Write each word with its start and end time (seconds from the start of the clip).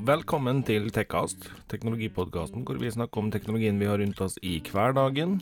Velkommen 0.00 0.62
til 0.64 0.86
Tekkast, 0.96 1.50
teknologipodkasten 1.68 2.62
hvor 2.64 2.78
vi 2.80 2.88
snakker 2.88 3.20
om 3.20 3.26
teknologien 3.28 3.76
vi 3.76 3.84
har 3.84 3.98
rundt 4.00 4.22
oss 4.24 4.38
i 4.40 4.54
hverdagen. 4.64 5.34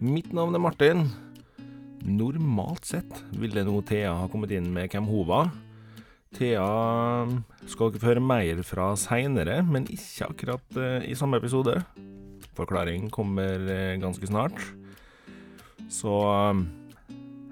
Mitt 0.00 0.30
navn 0.32 0.56
er 0.56 0.62
Martin. 0.64 1.02
Normalt 2.08 2.88
sett 2.88 3.20
ville 3.36 3.60
nå 3.66 3.74
Thea 3.84 4.14
ha 4.16 4.30
kommet 4.32 4.54
inn 4.56 4.70
med 4.72 4.88
hvem 4.88 5.04
hun 5.04 5.28
var. 5.28 5.52
Thea 6.32 6.64
skal 7.68 7.92
dere 7.92 8.00
få 8.00 8.12
høre 8.14 8.24
mer 8.24 8.64
fra 8.64 8.88
seinere, 8.96 9.60
men 9.68 9.84
ikke 9.92 10.30
akkurat 10.30 10.80
uh, 10.80 11.04
i 11.04 11.12
samme 11.18 11.36
episode. 11.36 11.76
Forklaring 12.56 13.10
kommer 13.12 13.60
uh, 13.68 14.00
ganske 14.00 14.32
snart. 14.32 14.56
Så 15.92 16.16
uh, 16.24 16.64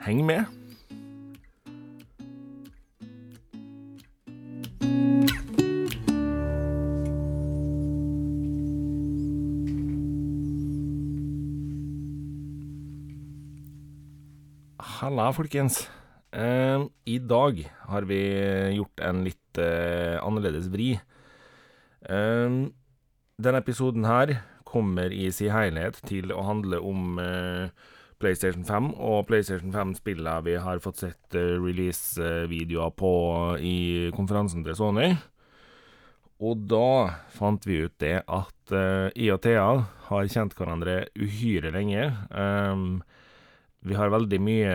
heng 0.07 0.25
med. 0.25 0.58
Halla, 15.29 15.37
folkens. 15.37 15.91
Eh, 16.33 16.83
I 17.05 17.19
dag 17.19 17.59
har 17.91 18.03
vi 18.09 18.21
gjort 18.79 19.01
en 19.05 19.19
litt 19.27 19.59
eh, 19.61 20.17
annerledes 20.25 20.71
vri. 20.73 20.95
Eh, 22.09 22.55
denne 23.37 23.61
episoden 23.61 24.07
her 24.09 24.33
kommer 24.65 25.13
i 25.13 25.27
sin 25.29 25.53
helhet 25.53 26.01
til 26.09 26.33
å 26.33 26.47
handle 26.49 26.81
om 26.81 27.21
eh, 27.21 27.69
PlayStation 28.17 28.65
5 28.65 28.89
og 28.97 29.29
PlayStation 29.29 29.77
5-spillene 29.77 30.47
vi 30.49 30.57
har 30.65 30.81
fått 30.81 31.05
sett 31.05 31.37
eh, 31.37 31.61
release-videoer 31.61 32.97
på 32.97 33.13
i 33.61 33.77
konferansen 34.17 34.65
til 34.65 34.81
Sony. 34.81 35.11
Og 36.41 36.65
da 36.73 37.21
fant 37.37 37.69
vi 37.69 37.83
ut 37.85 38.01
det 38.01 38.23
at 38.25 38.73
uh, 38.73 39.13
I 39.13 39.29
og 39.35 39.43
Thea 39.45 39.69
har 40.09 40.33
kjent 40.33 40.57
hverandre 40.57 41.03
uhyre 41.19 41.75
lenge. 41.75 42.13
Um, 42.33 43.03
vi 43.87 43.97
har 43.99 44.11
veldig 44.13 44.41
mye 44.43 44.75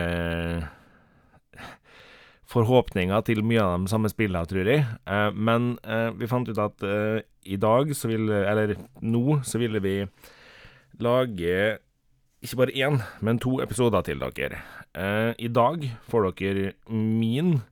forhåpninger 2.54 3.24
til 3.26 3.42
mye 3.46 3.62
av 3.62 3.82
de 3.82 3.90
samme 3.90 4.10
spillene, 4.12 4.46
tror 4.48 4.68
jeg. 4.70 4.84
Uh, 5.08 5.30
men 5.34 5.74
uh, 5.86 6.10
vi 6.16 6.30
fant 6.30 6.48
ut 6.48 6.60
at 6.60 6.84
i 7.44 7.58
dag, 7.60 7.90
så 7.96 8.08
ville 8.08 8.44
Eller 8.48 8.76
nå, 9.02 9.40
så 9.44 9.58
ville 9.60 9.80
vi 9.84 9.98
lage 11.00 11.78
ikke 12.44 12.56
bare 12.60 12.76
én, 12.76 12.98
men 13.24 13.40
to 13.40 13.58
episoder 13.64 14.04
til 14.04 14.20
dere. 14.20 14.60
I 15.40 15.48
dag 15.48 15.84
får 16.08 16.26
dere 16.38 16.72
min 16.88 17.62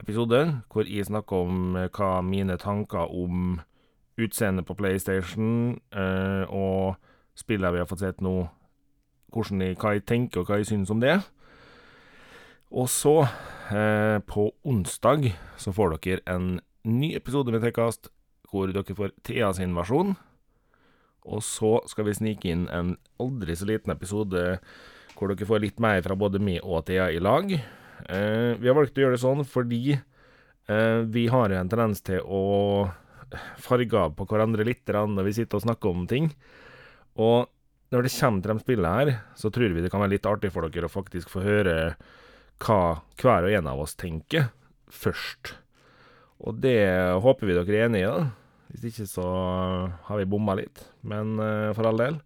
episode, 0.00 0.62
hvor 0.70 0.86
jeg 0.86 1.06
snakker 1.06 1.36
om 1.36 1.74
hva 1.74 2.10
mine 2.22 2.56
tanker 2.56 3.10
om 3.10 3.60
utseendet 4.16 4.66
på 4.66 4.74
PlayStation 4.78 5.74
og 5.90 6.94
spillene 7.34 7.74
vi 7.74 7.82
har 7.82 7.90
fått 7.90 8.04
sett 8.06 8.22
nå 8.22 8.46
hvordan 9.32 9.64
jeg, 9.64 9.78
hva 9.80 9.94
jeg 9.96 10.06
tenker 10.08 10.42
og 10.42 10.50
hva 10.50 10.60
jeg 10.60 10.70
synes 10.70 10.92
om 10.92 11.02
det. 11.02 11.18
Og 12.70 12.86
så, 12.90 13.16
eh, 13.74 14.18
på 14.26 14.50
onsdag, 14.64 15.32
så 15.58 15.72
får 15.74 15.96
dere 15.98 16.22
en 16.26 16.60
ny 16.84 17.14
episode 17.16 17.50
med 17.50 17.62
Trekkast, 17.64 18.08
hvor 18.50 18.70
dere 18.70 18.96
får 18.96 19.12
Thea 19.26 19.52
sin 19.52 19.74
versjon. 19.74 20.14
Og 21.26 21.42
så 21.44 21.80
skal 21.90 22.06
vi 22.06 22.16
snike 22.16 22.48
inn 22.48 22.68
en 22.72 22.96
aldri 23.20 23.56
så 23.56 23.68
liten 23.68 23.92
episode 23.92 24.60
hvor 25.16 25.28
dere 25.28 25.46
får 25.46 25.60
litt 25.60 25.82
mer 25.82 26.00
fra 26.04 26.16
både 26.16 26.40
meg 26.40 26.62
og 26.64 26.86
Thea 26.88 27.10
i 27.12 27.20
lag. 27.20 27.50
Eh, 27.52 28.56
vi 28.56 28.70
har 28.70 28.76
valgt 28.78 28.96
å 28.96 29.04
gjøre 29.04 29.18
det 29.18 29.24
sånn 29.24 29.44
fordi 29.44 29.98
eh, 29.98 31.00
vi 31.04 31.26
har 31.28 31.52
en 31.52 31.68
tendens 31.68 32.00
til 32.06 32.24
å 32.24 32.88
farge 33.62 33.98
av 33.98 34.14
på 34.16 34.26
hverandre 34.26 34.64
litt 34.66 34.88
når 34.88 35.28
vi 35.28 35.36
sitter 35.36 35.58
og 35.60 35.66
snakker 35.66 35.92
om 35.92 36.06
ting. 36.10 36.30
Og 37.20 37.50
når 37.90 38.06
det 38.06 38.12
kommer 38.14 38.42
til 38.42 38.52
de 38.52 38.62
spillene 38.62 38.96
her, 38.96 39.12
så 39.34 39.50
tror 39.50 39.74
vi 39.74 39.82
det 39.82 39.90
kan 39.90 40.02
være 40.02 40.14
litt 40.14 40.28
artig 40.28 40.52
for 40.54 40.66
dere 40.66 40.86
å 40.86 40.92
faktisk 40.92 41.30
få 41.32 41.42
høre 41.42 41.76
hva 42.62 42.80
hver 43.18 43.48
og 43.48 43.56
en 43.56 43.70
av 43.70 43.80
oss 43.82 43.96
tenker, 43.98 44.50
først. 44.90 45.54
Og 46.46 46.60
det 46.62 46.78
håper 47.24 47.48
vi 47.48 47.56
dere 47.56 47.78
er 47.78 47.88
enig 47.88 48.04
i, 48.04 48.10
da. 48.10 48.28
Hvis 48.70 48.86
ikke 48.92 49.06
så 49.10 49.26
har 50.06 50.20
vi 50.20 50.28
bomma 50.30 50.54
litt, 50.60 50.84
men 51.02 51.34
uh, 51.42 51.72
for 51.74 51.88
all 51.88 51.98
del. 51.98 52.20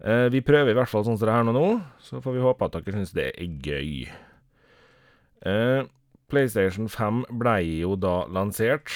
Uh, 0.00 0.26
vi 0.32 0.40
prøver 0.46 0.72
i 0.72 0.78
hvert 0.78 0.88
fall 0.88 1.04
sånn 1.04 1.18
som 1.20 1.28
det 1.28 1.34
her 1.36 1.44
nå, 1.44 1.66
så 2.00 2.22
får 2.24 2.38
vi 2.38 2.44
håpe 2.46 2.64
at 2.68 2.78
dere 2.78 2.96
syns 2.96 3.12
det 3.16 3.28
er 3.34 3.58
gøy. 3.66 4.08
Uh, 5.44 5.84
PlayStation 6.32 6.88
5 6.92 7.26
ble 7.40 7.58
jo 7.82 7.94
da 8.00 8.22
lansert 8.32 8.92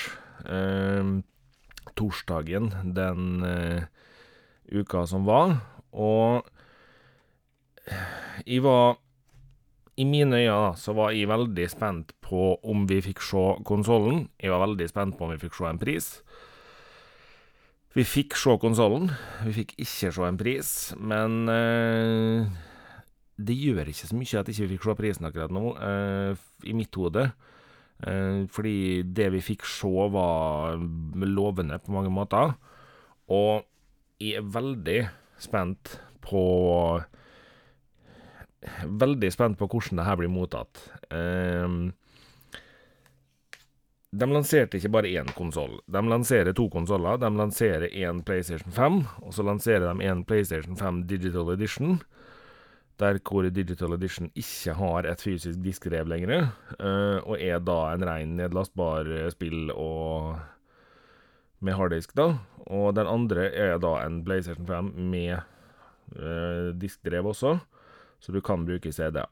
torsdagen 1.94 2.72
den 2.96 3.44
uka 4.74 5.04
som 5.06 5.22
var. 5.28 5.54
Og 5.92 6.48
jeg 8.46 8.62
var 8.64 8.98
I 9.96 10.04
mine 10.08 10.38
øyne 10.40 10.56
da, 10.56 10.72
så 10.76 10.94
var 10.96 11.12
jeg 11.12 11.28
veldig 11.28 11.68
spent 11.68 12.14
på 12.24 12.54
om 12.64 12.86
vi 12.88 13.02
fikk 13.04 13.20
se 13.20 13.42
konsollen. 13.68 14.28
Jeg 14.40 14.50
var 14.50 14.64
veldig 14.64 14.88
spent 14.88 15.18
på 15.18 15.26
om 15.26 15.34
vi 15.34 15.42
fikk 15.42 15.58
se 15.58 15.68
en 15.68 15.80
pris. 15.80 16.08
Vi 17.92 18.04
fikk 18.08 18.38
se 18.40 18.56
konsollen. 18.56 19.10
Vi 19.44 19.52
fikk 19.52 19.74
ikke 19.76 20.12
se 20.16 20.24
en 20.24 20.40
pris, 20.40 20.70
men 20.96 21.42
eh, 21.52 22.48
det 23.36 23.56
gjør 23.58 23.90
ikke 23.92 24.08
så 24.08 24.16
mye 24.16 24.40
at 24.40 24.48
ikke 24.48 24.64
vi 24.64 24.78
ikke 24.78 24.78
fikk 24.78 24.88
se 24.88 24.98
prisen 25.02 25.28
akkurat 25.28 25.52
nå, 25.52 25.74
eh, 25.76 26.44
i 26.64 26.76
mitt 26.76 26.96
hode. 26.96 27.26
Eh, 28.02 28.48
fordi 28.48 29.02
det 29.04 29.28
vi 29.36 29.44
fikk 29.44 29.68
se, 29.68 29.92
var 30.16 30.80
lovende 31.20 31.76
på 31.84 31.92
mange 31.92 32.12
måter. 32.14 32.56
Og 33.28 33.68
jeg 34.22 34.40
er 34.40 34.48
veldig 34.56 35.00
spent 35.42 35.96
på 36.24 36.44
Veldig 38.86 39.32
spent 39.34 39.58
på 39.58 39.66
hvordan 39.66 39.98
det 39.98 40.04
her 40.06 40.18
blir 40.20 40.30
mottatt. 40.30 40.84
Um, 41.10 41.90
de 44.12 44.28
lanserte 44.28 44.78
ikke 44.78 44.92
bare 44.92 45.10
én 45.10 45.30
konsoll. 45.34 45.78
De 45.90 46.02
lanserer 46.06 46.54
to 46.54 46.68
konsoller. 46.70 47.18
De 47.18 47.30
lanserer 47.34 47.88
én 47.90 48.20
PlayStation 48.22 48.70
5, 48.70 49.00
og 49.24 49.34
så 49.34 49.42
lanserer 49.42 49.88
de 49.88 50.06
én 50.06 50.22
PlayStation 50.28 50.76
5 50.78 51.02
Digital 51.10 51.50
Edition. 51.56 51.98
Der 53.00 53.18
hvor 53.18 53.48
Digital 53.50 53.96
Edition 53.96 54.30
ikke 54.36 54.76
har 54.78 55.08
et 55.10 55.24
fysisk 55.24 55.58
diskrev 55.64 56.06
lenger, 56.06 56.52
uh, 56.78 57.18
og 57.24 57.40
er 57.40 57.58
da 57.64 57.80
en 57.96 58.06
ren 58.06 58.36
nedlastbar 58.38 59.08
spill 59.32 59.72
og 59.74 60.36
med 61.62 61.78
harddisk, 61.78 62.14
da. 62.18 62.34
Og 62.66 62.92
den 62.96 63.08
andre 63.10 63.48
er 63.50 63.78
da 63.82 63.96
en 64.02 64.20
PlayStation 64.26 64.66
5 64.68 64.90
med 65.12 65.34
eh, 65.38 66.72
diskdrev 66.78 67.30
også, 67.32 67.56
så 68.22 68.34
du 68.34 68.40
kan 68.44 68.66
bruke 68.66 68.92
CD. 68.94 69.22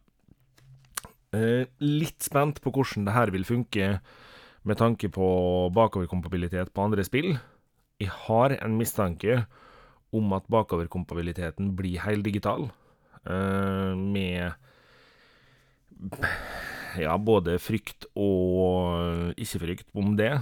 Eh, 1.36 1.68
litt 1.78 2.26
spent 2.26 2.58
på 2.62 2.72
hvordan 2.74 3.06
det 3.06 3.14
her 3.14 3.30
vil 3.34 3.46
funke 3.46 3.92
med 4.66 4.76
tanke 4.80 5.08
på 5.12 5.26
bakoverkompabilitet 5.74 6.72
på 6.74 6.84
andre 6.84 7.04
spill. 7.06 7.36
Jeg 8.00 8.10
har 8.26 8.56
en 8.58 8.76
mistanke 8.78 9.44
om 10.16 10.32
at 10.34 10.48
bakoverkompabiliteten 10.50 11.74
blir 11.78 12.02
heldigital, 12.02 12.70
eh, 13.26 13.94
med 13.94 14.52
ja, 16.98 17.14
både 17.18 17.58
frykt 17.62 18.08
og 18.18 19.36
ikke-frykt 19.38 19.86
om 19.94 20.16
det. 20.18 20.32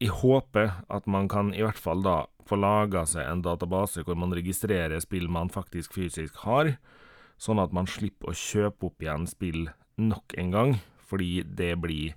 Jeg 0.00 0.12
håper 0.20 0.72
at 0.92 1.06
man 1.06 1.28
kan 1.28 1.52
i 1.54 1.62
hvert 1.64 1.80
fall 1.80 2.02
da 2.04 2.24
få 2.46 2.58
laga 2.60 3.04
seg 3.08 3.26
en 3.26 3.42
database 3.42 4.04
hvor 4.06 4.18
man 4.18 4.34
registrerer 4.36 5.00
spill 5.02 5.26
man 5.32 5.50
faktisk 5.52 5.96
fysisk 5.96 6.42
har, 6.44 6.76
sånn 7.38 7.60
at 7.62 7.74
man 7.74 7.88
slipper 7.90 8.30
å 8.30 8.36
kjøpe 8.36 8.90
opp 8.90 9.02
igjen 9.02 9.26
spill 9.30 9.66
nok 10.00 10.36
en 10.38 10.52
gang, 10.54 10.76
fordi 11.06 11.42
det 11.46 11.74
blir 11.80 12.14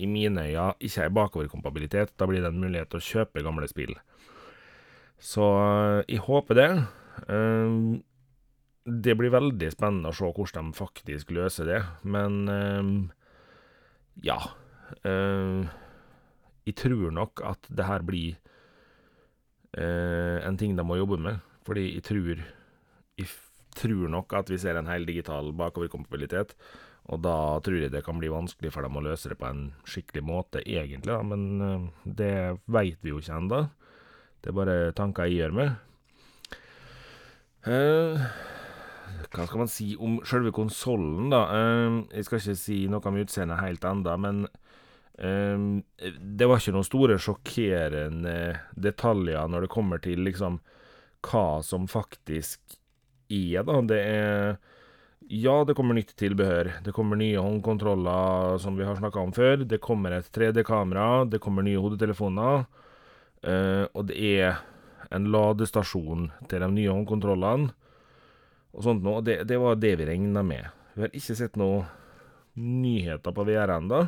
i 0.00 0.08
mine 0.08 0.46
øyne 0.48 0.70
ikke 0.80 1.04
ei 1.04 1.12
bakoverkompabilitet. 1.12 2.14
Da 2.16 2.28
blir 2.28 2.40
det 2.40 2.52
en 2.52 2.62
mulighet 2.62 2.90
til 2.92 3.00
å 3.00 3.08
kjøpe 3.08 3.44
gamle 3.44 3.68
spill. 3.68 3.92
Så 5.20 5.44
jeg 6.08 6.22
håper 6.24 6.56
det. 6.56 6.70
Ehm, 7.28 8.00
det 8.84 9.16
blir 9.18 9.34
veldig 9.34 9.68
spennende 9.74 10.08
å 10.10 10.16
se 10.16 10.30
hvordan 10.32 10.72
de 10.72 10.78
faktisk 10.78 11.34
løser 11.36 11.68
det, 11.68 11.82
men 12.02 12.40
ehm, 12.48 12.94
ja. 14.24 14.40
Jeg 16.70 16.78
tror 16.78 17.10
nok 17.10 17.42
at 17.42 17.66
det 17.66 17.86
her 17.88 18.04
blir 18.06 18.36
eh, 19.74 20.38
en 20.46 20.58
ting 20.60 20.76
de 20.78 20.86
må 20.86 21.00
jobbe 21.00 21.18
med, 21.18 21.40
fordi 21.66 21.88
jeg 21.96 22.06
tror 22.06 22.44
Jeg 23.18 23.26
tror 23.76 24.08
nok 24.10 24.32
at 24.38 24.50
vi 24.50 24.58
ser 24.58 24.78
en 24.78 24.88
hel 24.90 25.04
digital 25.06 25.52
bakoverkompabilitet, 25.54 26.54
og 27.10 27.20
da 27.22 27.58
tror 27.62 27.82
jeg 27.82 27.92
det 27.92 28.04
kan 28.06 28.18
bli 28.18 28.30
vanskelig 28.30 28.72
for 28.72 28.86
dem 28.86 28.96
å 28.96 29.02
løse 29.04 29.30
det 29.30 29.38
på 29.38 29.48
en 29.48 29.72
skikkelig 29.86 30.22
måte, 30.26 30.62
egentlig, 30.62 31.10
da, 31.10 31.20
men 31.26 31.42
eh, 31.66 31.90
det 32.06 32.32
veit 32.70 32.98
vi 33.02 33.12
jo 33.12 33.20
ikke 33.22 33.36
ennå. 33.36 33.60
Det 34.40 34.50
er 34.50 34.56
bare 34.56 34.78
tanker 34.96 35.28
jeg 35.28 35.42
gjør 35.42 35.56
meg. 35.58 35.74
Eh, 37.68 38.30
hva 39.30 39.46
skal 39.46 39.60
man 39.60 39.70
si 39.70 39.92
om 40.00 40.18
sjølve 40.24 40.54
konsollen, 40.56 41.28
da? 41.34 41.42
Eh, 41.58 41.98
jeg 42.16 42.28
skal 42.28 42.40
ikke 42.40 42.58
si 42.62 42.80
noe 42.90 43.04
om 43.10 43.20
utseendet 43.20 43.60
helt 43.60 43.84
enda, 43.90 44.16
men 44.16 44.46
det 45.20 46.46
var 46.48 46.56
ikke 46.56 46.72
noen 46.72 46.86
store 46.86 47.18
sjokkerende 47.20 48.34
detaljer 48.72 49.50
når 49.52 49.66
det 49.66 49.72
kommer 49.74 50.00
til 50.00 50.22
liksom 50.24 50.56
hva 51.28 51.60
som 51.60 51.84
faktisk 51.90 52.78
er, 53.28 53.62
da. 53.68 53.80
Det 53.84 54.00
er 54.00 54.58
Ja, 55.30 55.60
det 55.64 55.76
kommer 55.78 55.94
nytt 55.94 56.16
tilbehør. 56.18 56.72
Det 56.82 56.90
kommer 56.96 57.16
nye 57.20 57.38
håndkontroller, 57.38 58.56
som 58.58 58.74
vi 58.74 58.82
har 58.88 58.96
snakka 58.96 59.20
om 59.20 59.30
før. 59.32 59.62
Det 59.68 59.78
kommer 59.78 60.16
et 60.16 60.30
3D-kamera. 60.32 61.24
Det 61.30 61.38
kommer 61.38 61.62
nye 61.62 61.78
hodetelefoner. 61.78 62.64
Eh, 63.44 63.84
og 63.94 64.08
det 64.08 64.16
er 64.18 64.58
en 65.14 65.28
ladestasjon 65.30 66.32
til 66.48 66.64
de 66.64 66.70
nye 66.72 66.90
håndkontrollene 66.90 67.70
og 68.74 68.84
sånt 68.84 69.04
noe. 69.04 69.22
Det, 69.22 69.44
det 69.46 69.58
var 69.60 69.78
det 69.78 69.94
vi 70.00 70.08
regna 70.08 70.42
med. 70.46 70.66
Vi 70.94 71.04
har 71.04 71.14
ikke 71.14 71.36
sett 71.38 71.58
noen 71.60 71.86
nyheter 72.58 73.34
på 73.34 73.46
VR 73.46 73.76
ennå. 73.76 74.04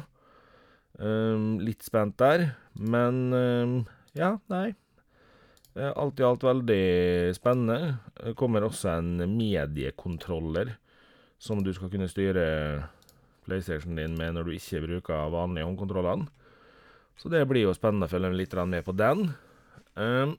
Um, 1.03 1.57
litt 1.59 1.83
spent 1.83 2.15
der, 2.23 2.53
men 2.79 3.17
um, 3.35 3.75
ja, 4.15 4.37
nei. 4.53 4.71
Alt 5.73 6.21
i 6.21 6.25
alt 6.27 6.45
veldig 6.45 7.33
spennende. 7.33 7.97
Det 8.19 8.35
kommer 8.37 8.67
også 8.67 8.91
en 8.99 9.23
mediekontroller 9.25 10.75
som 11.43 11.63
du 11.65 11.73
skal 11.75 11.91
kunne 11.91 12.11
styre 12.13 12.45
PlayStation 13.47 13.97
din 13.97 14.15
med 14.19 14.37
når 14.37 14.47
du 14.47 14.53
ikke 14.55 14.83
bruker 14.85 15.33
vanlige 15.33 15.67
håndkontrollene. 15.67 16.29
Så 17.17 17.33
det 17.33 17.43
blir 17.49 17.67
jo 17.67 17.75
spennende 17.77 18.07
å 18.07 18.13
følge 18.13 18.31
litt 18.37 18.55
med 18.69 18.85
på 18.87 18.95
den. 18.97 19.33
Um, 19.97 20.37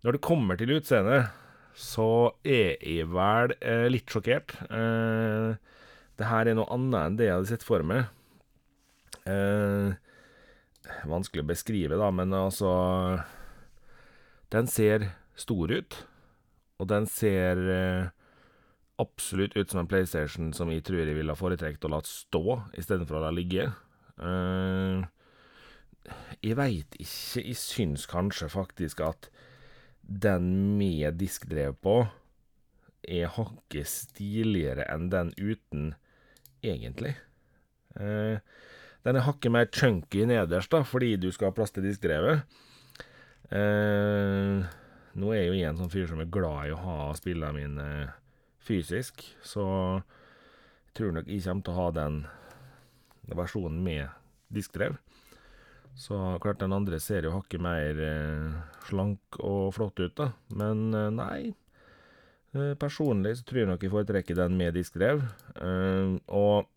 når 0.00 0.16
det 0.16 0.24
kommer 0.24 0.56
til 0.56 0.72
utseendet, 0.78 1.28
så 1.76 2.32
er 2.44 2.80
jeg 2.80 3.08
vel 3.12 3.54
eh, 3.60 3.86
litt 3.92 4.10
sjokkert. 4.10 4.56
Eh, 4.70 5.52
det 6.18 6.28
her 6.28 6.48
er 6.48 6.56
noe 6.56 6.70
annet 6.72 7.00
enn 7.02 7.18
det 7.18 7.28
jeg 7.28 7.36
hadde 7.36 7.50
sett 7.52 7.66
for 7.66 7.84
meg. 7.86 8.08
Eh, 9.28 9.92
vanskelig 11.10 11.44
å 11.44 11.50
beskrive, 11.50 11.98
da, 12.00 12.08
men 12.14 12.32
altså 12.34 12.70
Den 14.50 14.66
ser 14.70 15.10
stor 15.38 15.70
ut, 15.70 15.98
og 16.80 16.88
den 16.90 17.06
ser 17.06 17.60
eh, 17.70 18.08
absolutt 19.00 19.56
ut 19.56 19.70
som 19.70 19.82
en 19.82 19.88
PlayStation 19.88 20.50
som 20.56 20.72
jeg 20.72 20.84
tror 20.84 21.04
jeg 21.04 21.16
ville 21.16 21.32
ha 21.32 21.38
foretrukket 21.38 21.86
å 21.86 21.92
la 21.92 22.00
stå 22.04 22.44
istedenfor 22.80 23.20
å 23.20 23.24
la 23.24 23.30
ligge. 23.34 23.68
Eh, 24.20 25.04
jeg 26.40 26.56
veit 26.58 26.96
ikke, 26.98 27.44
jeg 27.44 27.58
syns 27.60 28.06
kanskje 28.10 28.50
faktisk 28.52 29.02
at 29.04 29.30
den 30.02 30.76
med 30.80 31.20
diskdrev 31.20 31.76
på 31.84 32.00
er 33.08 33.30
hakket 33.36 33.88
stiligere 33.88 34.84
enn 34.92 35.08
den 35.12 35.32
uten, 35.38 35.94
egentlig. 36.66 37.14
Eh, 37.96 38.42
den 39.06 39.16
er 39.16 39.26
hakket 39.26 39.54
mer 39.54 39.68
chunky 39.72 40.26
nederst, 40.28 40.70
da, 40.72 40.82
fordi 40.84 41.14
du 41.20 41.30
skal 41.32 41.50
ha 41.50 41.56
plass 41.56 41.72
til 41.74 41.86
diskdrevet. 41.86 42.44
Eh, 43.50 44.66
nå 45.20 45.30
er 45.34 45.40
jeg 45.40 45.50
jo 45.50 45.68
en 45.68 45.80
sånn 45.80 45.92
fyr 45.92 46.10
som 46.10 46.20
er 46.22 46.32
glad 46.32 46.68
i 46.68 46.74
å 46.74 46.82
ha 46.84 46.98
spillene 47.18 47.56
mine 47.56 47.86
fysisk, 48.62 49.24
så 49.42 49.64
jeg 49.98 50.98
tror 50.98 51.16
nok 51.16 51.30
jeg 51.30 51.42
kommer 51.46 51.66
til 51.66 51.74
å 51.74 51.80
ha 51.80 51.88
den 51.96 52.20
versjonen 53.30 53.80
med 53.84 54.10
diskdrev. 54.52 54.98
Så 55.98 56.16
klart 56.42 56.60
den 56.62 56.74
andre 56.74 57.00
ser 57.02 57.26
jo 57.26 57.34
hakket 57.34 57.62
mer 57.62 57.98
eh, 58.04 58.60
slank 58.86 59.40
og 59.42 59.72
flott 59.74 59.98
ut, 60.00 60.14
da. 60.16 60.30
Men 60.56 60.94
eh, 60.94 61.10
nei. 61.14 61.40
Eh, 62.54 62.74
personlig 62.78 63.36
så 63.38 63.46
tror 63.46 63.62
jeg 63.62 63.70
nok 63.70 63.84
jeg 63.84 63.92
foretrekker 63.92 64.38
den 64.38 64.56
med 64.58 64.78
diskdrev. 64.78 65.22
Eh, 65.58 66.14
og 66.34 66.70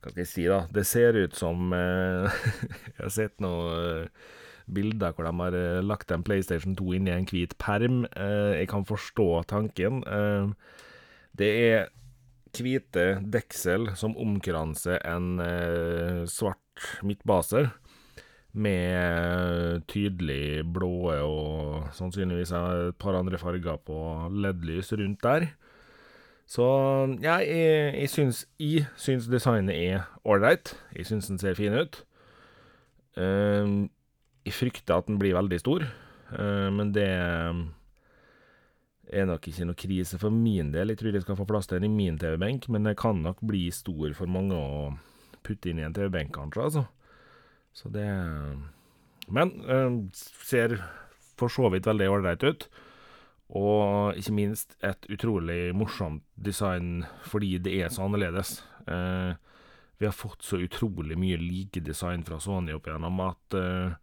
hva 0.00 0.12
skal 0.12 0.22
jeg 0.22 0.30
si, 0.30 0.44
da? 0.48 0.62
Det 0.72 0.84
ser 0.88 1.18
ut 1.18 1.36
som 1.36 1.74
eh, 1.76 2.44
Jeg 2.94 3.00
har 3.02 3.14
sett 3.14 3.42
noen 3.44 4.04
eh, 4.04 4.28
bilder 4.70 5.16
hvor 5.16 5.26
de 5.26 5.32
har 5.40 5.82
lagt 5.82 6.12
en 6.14 6.22
PlayStation 6.24 6.76
2 6.78 6.92
inn 6.98 7.08
i 7.10 7.14
en 7.16 7.26
hvit 7.26 7.56
perm. 7.58 8.04
jeg 8.14 8.68
kan 8.70 8.84
forstå 8.86 9.26
tanken. 9.50 10.04
det 11.34 11.48
er 11.64 11.88
hvite 12.54 13.06
deksel 13.34 13.88
som 13.98 14.14
omkranser 14.14 15.02
en 15.10 15.42
svart 16.30 16.86
midtbase 17.02 17.64
med 18.52 19.82
tydelig 19.90 20.62
blå 20.74 21.10
og 21.14 21.90
sannsynligvis 21.94 22.54
et 22.54 22.98
par 22.98 23.18
andre 23.18 23.38
farger 23.38 23.78
på 23.82 23.98
LED-lys 24.30 24.92
rundt 24.98 25.22
der. 25.22 25.50
Så 26.50 26.66
ja, 27.22 27.36
jeg, 27.46 27.94
jeg, 27.94 28.10
syns, 28.10 28.42
jeg 28.58 28.86
syns 28.98 29.28
designet 29.30 29.76
er 29.76 30.08
ålreit. 30.26 30.72
Jeg 30.96 31.06
syns 31.06 31.30
den 31.30 31.38
ser 31.38 31.54
fin 31.54 31.76
ut. 31.76 32.00
Uh, 33.14 33.86
jeg 34.46 34.56
frykter 34.56 34.98
at 34.98 35.06
den 35.06 35.20
blir 35.20 35.36
veldig 35.36 35.60
stor, 35.60 35.84
uh, 36.32 36.70
men 36.74 36.90
det 36.94 37.06
er 39.10 39.26
nok 39.28 39.46
ikke 39.50 39.66
noe 39.68 39.78
krise 39.78 40.18
for 40.18 40.34
min 40.34 40.72
del. 40.74 40.90
Jeg 40.90 40.98
tror 41.00 41.14
jeg 41.14 41.22
skal 41.26 41.38
få 41.38 41.46
plass 41.46 41.70
til 41.70 41.78
den 41.78 41.90
i 41.90 41.94
min 41.94 42.18
TV-benk, 42.18 42.66
men 42.70 42.86
det 42.88 42.98
kan 42.98 43.22
nok 43.22 43.42
bli 43.46 43.68
stor 43.74 44.14
for 44.18 44.30
mange 44.30 44.56
å 44.58 44.90
putte 45.46 45.70
inn 45.70 45.78
i 45.82 45.86
en 45.86 45.94
TV-benk, 45.94 46.34
kanskje, 46.34 46.66
altså. 46.66 46.84
Så 47.74 47.90
det 47.94 48.08
Men 49.30 49.52
uh, 49.70 50.02
ser 50.18 50.80
for 51.38 51.52
så 51.52 51.70
vidt 51.70 51.86
veldig 51.86 52.10
ålreit 52.10 52.42
ut. 52.42 52.66
Og 53.58 54.18
ikke 54.18 54.34
minst 54.36 54.76
et 54.86 55.08
utrolig 55.10 55.72
morsomt 55.74 56.22
design 56.38 57.04
fordi 57.26 57.56
det 57.62 57.74
er 57.82 57.90
så 57.90 58.06
annerledes. 58.06 58.60
Eh, 58.86 59.32
vi 59.98 60.06
har 60.06 60.16
fått 60.16 60.46
så 60.46 60.60
utrolig 60.62 61.18
mye 61.18 61.40
like 61.40 61.82
design 61.84 62.22
fra 62.24 62.38
Sony 62.40 62.72
opp 62.76 62.86
igjennom 62.88 63.20
at 63.26 63.58
eh, 63.58 63.98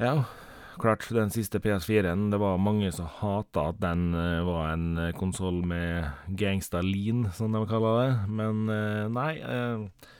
Ja, 0.00 0.24
klart, 0.80 1.06
den 1.14 1.30
siste 1.30 1.60
PS4-en, 1.62 2.30
det 2.32 2.40
var 2.42 2.58
mange 2.58 2.90
som 2.92 3.06
hata 3.20 3.68
at 3.70 3.78
den 3.84 4.08
eh, 4.18 4.40
var 4.48 4.72
en 4.72 5.12
konsoll 5.20 5.60
med 5.62 6.08
gangsta 6.40 6.82
lean, 6.82 7.28
som 7.36 7.52
de 7.54 7.62
kaller 7.70 8.00
det. 8.00 8.10
Men 8.40 8.66
nei. 9.14 9.32
Uh, 9.44 10.12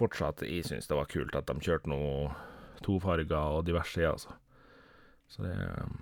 fortsatt 0.00 0.44
Jeg 0.46 0.66
syns 0.68 0.88
det 0.88 0.98
var 0.98 1.10
kult 1.10 1.36
at 1.36 1.48
de 1.50 1.64
kjørte 1.64 1.90
noe 1.90 2.30
tofarger 2.84 3.58
og 3.58 3.66
diverse, 3.68 4.04
altså. 4.06 4.36
Så 5.30 5.44
det 5.44 5.56
eh, 5.56 5.98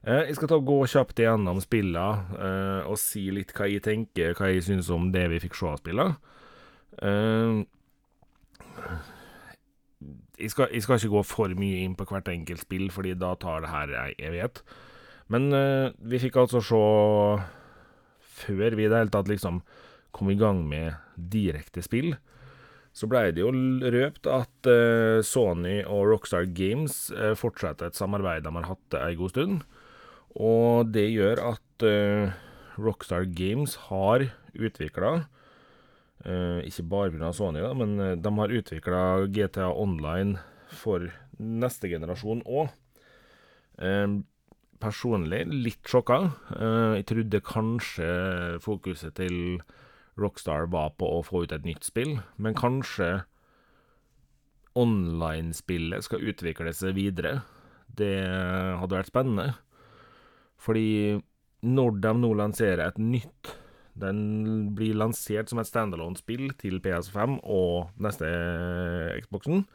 Jeg 0.00 0.32
skal 0.36 0.48
ta 0.48 0.56
og 0.56 0.64
gå 0.64 0.78
kjapt 0.88 1.20
igjennom 1.20 1.58
spillene 1.60 2.38
eh, 2.40 2.88
og 2.88 2.96
si 3.00 3.26
litt 3.36 3.52
hva 3.52 3.66
jeg 3.68 3.84
tenker, 3.84 4.32
hva 4.38 4.48
jeg 4.48 4.64
syns 4.64 4.88
om 4.94 5.10
det 5.12 5.26
vi 5.28 5.40
fikk 5.42 5.58
se 5.58 5.66
av 5.68 5.80
spillene. 5.82 6.14
Eh, 7.04 7.60
jeg, 10.40 10.52
skal, 10.54 10.70
jeg, 10.72 10.84
skal, 10.84 10.96
ikke 10.96 11.12
gå 11.12 11.22
for 11.28 11.52
mye 11.58 11.82
inn 11.84 11.96
på 11.98 12.06
hvert 12.08 12.30
enkelt 12.32 12.64
spill, 12.64 12.88
fordi 12.94 13.12
da 13.18 13.34
tar 13.40 13.64
det 13.64 13.72
her 13.74 13.92
ei 14.06 14.14
evighet. 14.16 14.62
Men 15.30 15.50
uh, 15.54 15.92
vi 16.10 16.18
fikk 16.22 16.40
altså 16.40 16.62
se 16.64 16.80
Før 18.40 18.74
vi 18.74 18.86
i 18.86 18.88
det 18.88 18.96
hele 18.96 19.12
tatt 19.12 19.28
liksom 19.30 19.60
kom 20.16 20.30
i 20.32 20.38
gang 20.38 20.64
med 20.66 20.96
direkte 21.14 21.84
spill, 21.84 22.16
så 22.96 23.06
blei 23.06 23.28
det 23.30 23.44
jo 23.44 23.52
røpt 23.52 24.26
at 24.26 24.66
uh, 24.66 25.20
Sony 25.22 25.76
og 25.84 26.08
Rockstar 26.08 26.48
Games 26.56 27.12
uh, 27.14 27.36
fortsetter 27.38 27.90
et 27.92 27.98
samarbeid 27.98 28.42
de 28.42 28.54
har 28.56 28.66
hatt 28.72 28.96
ei 28.98 29.12
god 29.20 29.34
stund. 29.36 29.60
Og 30.38 30.90
det 30.94 31.08
gjør 31.10 31.42
at 31.52 31.84
uh, 31.86 32.30
Rockstar 32.80 33.26
Games 33.26 33.76
har 33.88 34.28
utvikla 34.54 35.24
Ikke 36.20 36.84
bare 36.84 37.10
pga. 37.14 37.30
Sony, 37.32 37.62
da, 37.64 37.72
men 37.72 38.20
de 38.20 38.30
har 38.36 38.52
utvikla 38.52 39.26
GTA 39.32 39.70
Online 39.72 40.36
for 40.68 41.06
neste 41.40 41.88
generasjon 41.88 42.42
òg. 42.44 42.68
personlig 44.80 45.46
litt 45.48 45.88
sjokka. 45.88 46.18
jeg 46.98 47.06
trodde 47.08 47.40
kanskje 47.40 48.10
fokuset 48.60 49.16
til 49.16 49.62
Rockstar 50.20 50.68
var 50.68 50.92
på 51.00 51.08
å 51.08 51.24
få 51.24 51.44
ut 51.44 51.52
et 51.56 51.64
nytt 51.64 51.86
spill, 51.88 52.18
men 52.36 52.56
kanskje 52.58 53.22
online-spillet 54.78 56.06
skal 56.06 56.28
utvikle 56.30 56.72
seg 56.76 56.94
videre. 56.98 57.40
Det 57.88 58.12
hadde 58.80 58.96
vært 58.96 59.10
spennende. 59.10 59.48
Fordi 60.60 61.18
når 61.60 61.98
de 62.04 62.12
nå 62.16 62.30
lanserer 62.36 62.86
et 62.86 63.00
nytt 63.00 63.56
Den 64.00 64.70
blir 64.76 64.96
lansert 64.96 65.50
som 65.50 65.60
et 65.60 65.68
standalone-spill 65.68 66.54
til 66.60 66.78
PS5 66.80 67.40
og 67.42 67.90
neste 68.00 68.28
Xboxen. 69.20 69.66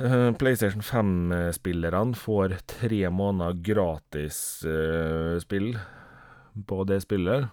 Eh, 0.00 0.32
PlayStation 0.40 0.82
5-spillerne 0.82 2.16
får 2.18 2.56
tre 2.72 3.02
måneder 3.12 3.60
gratis 3.62 4.40
uh, 4.64 5.36
spill 5.44 5.76
på 6.66 6.82
det 6.88 7.02
spillet 7.04 7.50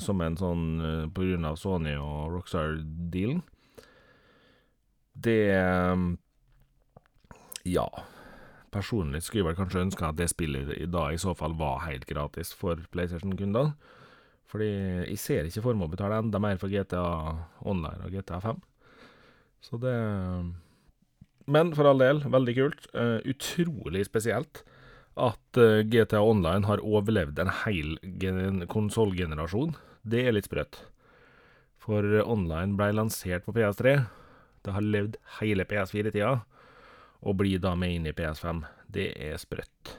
som 0.00 0.20
en 0.24 0.36
sånn 0.40 0.62
uh, 0.80 1.08
på 1.12 1.26
grunn 1.26 1.44
av 1.44 1.58
Sony 1.60 1.92
og 2.00 2.32
Rockstar-dealen. 2.32 3.42
Det 5.12 5.42
Ja. 7.68 7.86
Personlig 8.72 9.22
skulle 9.24 9.42
jeg 9.42 9.50
vel 9.50 9.58
kanskje 9.58 9.82
ønske 9.84 10.06
at 10.08 10.16
det 10.16 10.30
spillet 10.32 10.70
i 10.78 10.88
dag 10.88 11.12
i 11.12 11.20
så 11.20 11.34
fall 11.36 11.54
var 11.58 11.84
helt 11.84 12.06
gratis 12.08 12.54
for 12.56 12.80
PlayStation-kundene. 12.94 13.74
Fordi 14.52 14.68
jeg 15.08 15.20
ser 15.20 15.48
ikke 15.48 15.64
for 15.64 15.76
meg 15.76 15.88
å 15.88 15.92
betale 15.94 16.18
enda 16.20 16.40
mer 16.42 16.58
for 16.60 16.72
GTA 16.72 17.04
Online 17.68 18.04
og 18.06 18.12
GTA 18.16 18.40
5. 18.44 18.60
Så 19.62 19.78
det 19.80 19.96
Men 21.46 21.72
for 21.74 21.88
all 21.88 21.98
del, 21.98 22.22
veldig 22.22 22.54
kult. 22.54 22.86
Uh, 22.94 23.18
utrolig 23.28 24.04
spesielt 24.06 24.62
at 25.18 25.58
uh, 25.58 25.82
GTA 25.82 26.20
Online 26.22 26.68
har 26.68 26.84
overlevd 26.84 27.40
en 27.42 27.52
hel 27.64 27.96
konsollgenerasjon. 28.70 29.74
Det 30.02 30.26
er 30.26 30.36
litt 30.36 30.48
sprøtt. 30.48 30.78
For 31.82 32.06
online 32.22 32.76
ble 32.78 32.92
lansert 32.94 33.44
på 33.44 33.54
PS3. 33.56 33.96
Det 34.62 34.74
har 34.76 34.86
levd 34.86 35.18
hele 35.40 35.66
PS4-tida, 35.66 36.36
og 37.22 37.38
blir 37.40 37.62
da 37.62 37.74
med 37.78 37.96
inn 37.96 38.08
i 38.10 38.14
PS5. 38.16 38.64
Det 38.92 39.12
er 39.16 39.38
sprøtt. 39.40 39.96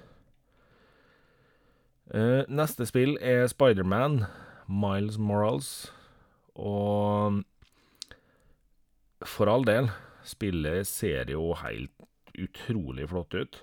Uh, 2.13 2.43
neste 2.51 2.85
spill 2.85 3.15
er 3.23 3.47
Spiderman, 3.49 4.25
Miles 4.67 5.17
Morals, 5.17 5.91
og 6.53 7.41
for 9.23 9.49
all 9.49 9.63
del, 9.65 9.89
spillet 10.27 10.87
ser 10.87 11.31
jo 11.31 11.53
helt 11.63 11.91
utrolig 12.39 13.07
flott 13.09 13.35
ut. 13.37 13.61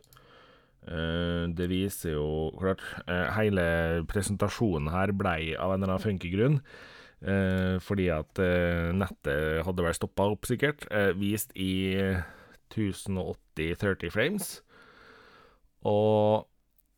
Uh, 0.81 1.45
det 1.53 1.67
viser 1.69 2.15
jo 2.15 2.49
Klart, 2.57 2.81
uh, 3.05 3.29
hele 3.37 3.65
presentasjonen 4.09 4.89
her 4.89 5.13
blei 5.13 5.53
av 5.53 5.75
en 5.75 5.83
eller 5.83 5.95
annen 5.95 6.05
funky 6.07 6.33
grunn. 6.33 6.61
Uh, 7.21 7.77
fordi 7.85 8.09
at 8.09 8.41
nettet 8.97 9.61
hadde 9.67 9.85
vel 9.85 9.97
stoppa 9.97 10.31
opp, 10.33 10.49
sikkert. 10.49 10.87
vist 11.21 11.53
i 11.53 12.17
1080 12.71 13.77
30 13.81 14.15
frames. 14.15 14.49
Og 15.87 16.47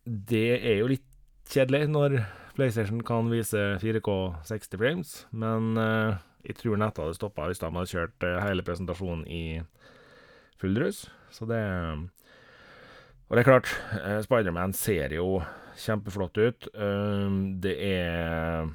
det 0.05 0.61
er 0.61 0.81
jo 0.81 0.91
litt 0.93 1.09
kjedelig 1.53 1.89
når 1.93 2.21
PlayStation 2.57 3.03
kan 3.07 3.31
vise 3.33 3.61
4K 3.81 4.17
60 4.49 4.81
frames, 4.81 5.13
men 5.33 5.77
jeg 6.43 6.57
tror 6.59 6.81
nettet 6.81 7.05
hadde 7.05 7.17
stoppa 7.17 7.47
hvis 7.49 7.63
de 7.63 7.71
hadde 7.71 7.93
kjørt 7.93 8.27
hele 8.45 8.65
presentasjonen 8.67 9.23
i 9.31 9.63
full 10.61 10.75
drus. 10.77 11.07
Så 11.33 11.49
det 11.49 11.63
og 13.33 13.39
det 13.39 13.47
er 13.47 13.49
klart, 13.49 13.69
uh, 13.97 14.19
Spiderman 14.21 14.75
ser 14.77 15.15
jo 15.17 15.39
kjempeflott 15.81 16.37
ut. 16.37 16.67
Uh, 16.77 17.33
det 17.65 17.73
er 17.81 18.67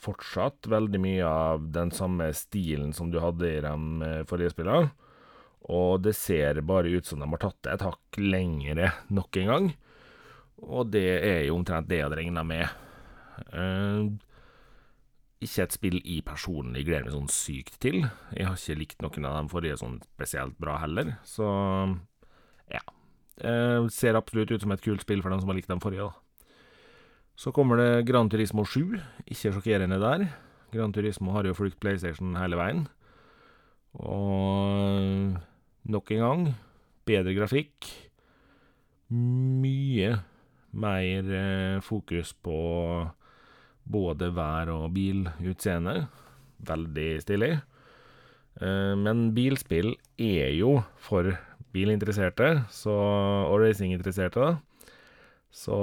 fortsatt 0.00 0.64
veldig 0.72 1.00
mye 1.04 1.26
av 1.28 1.66
den 1.74 1.92
samme 1.92 2.30
stilen 2.32 2.94
som 2.96 3.10
du 3.12 3.18
hadde 3.20 3.44
i 3.44 3.58
de 3.60 3.74
uh, 4.00 4.22
forrige 4.30 4.54
spillene. 4.54 4.88
Og 5.70 6.02
det 6.02 6.16
ser 6.18 6.58
bare 6.66 6.90
ut 6.90 7.06
som 7.06 7.22
de 7.22 7.28
har 7.30 7.42
tatt 7.42 7.60
det 7.62 7.76
et 7.76 7.86
hakk 7.86 8.18
lengre 8.18 8.90
nok 9.12 9.38
en 9.42 9.52
gang. 9.52 9.68
Og 10.66 10.90
det 10.92 11.06
er 11.24 11.44
jo 11.46 11.56
omtrent 11.56 11.88
det 11.88 12.02
jeg 12.02 12.12
regna 12.12 12.42
med. 12.44 12.66
Uh, 13.54 14.10
ikke 15.40 15.64
et 15.64 15.74
spill 15.74 15.98
jeg 16.02 16.24
personlig 16.26 16.84
gleder 16.84 17.06
meg 17.06 17.14
sånn 17.14 17.30
sykt 17.32 17.78
til. 17.80 18.02
Jeg 18.36 18.48
har 18.48 18.58
ikke 18.58 18.80
likt 18.82 19.04
noen 19.04 19.28
av 19.28 19.38
de 19.38 19.52
forrige 19.52 19.78
sånn 19.80 19.96
spesielt 20.04 20.58
bra 20.60 20.76
heller, 20.82 21.14
så 21.24 21.48
ja. 22.68 22.82
Eh, 23.40 23.86
ser 23.88 24.18
absolutt 24.18 24.52
ut 24.52 24.60
som 24.60 24.74
et 24.74 24.84
kult 24.84 25.00
spill 25.06 25.22
for 25.24 25.32
dem 25.32 25.40
som 25.40 25.48
har 25.48 25.56
likt 25.56 25.70
de 25.70 25.78
forrige, 25.80 26.10
da. 26.10 26.52
Så 27.40 27.54
kommer 27.56 27.80
det 27.80 28.04
Gran 28.10 28.28
Turismo 28.28 28.66
7. 28.68 28.98
Ikke 29.24 29.54
sjokkerende 29.54 29.96
der. 30.02 30.26
Gran 30.74 30.92
Turismo 30.92 31.32
har 31.32 31.48
jo 31.48 31.56
fulgt 31.56 31.80
PlayStation 31.80 32.36
hele 32.36 32.58
veien. 32.60 32.82
Og 33.96 35.38
nok 35.92 36.12
en 36.14 36.24
gang 36.24 36.44
bedre 37.08 37.34
grafikk. 37.36 37.88
Mye 39.10 40.14
mer 40.70 41.32
eh, 41.34 41.80
fokus 41.82 42.32
på 42.32 42.56
både 43.90 44.30
vær 44.36 44.70
og 44.74 44.90
bilutseende. 44.94 46.04
Veldig 46.66 47.10
stilig. 47.24 47.52
Eh, 48.60 48.94
men 48.98 49.30
bilspill 49.34 49.94
er 50.18 50.52
jo 50.54 50.78
for 51.02 51.32
bilinteresserte 51.74 52.66
så, 52.74 52.94
og 53.46 53.60
racinginteresserte, 53.62 54.40
da. 54.40 54.86
Så 55.50 55.80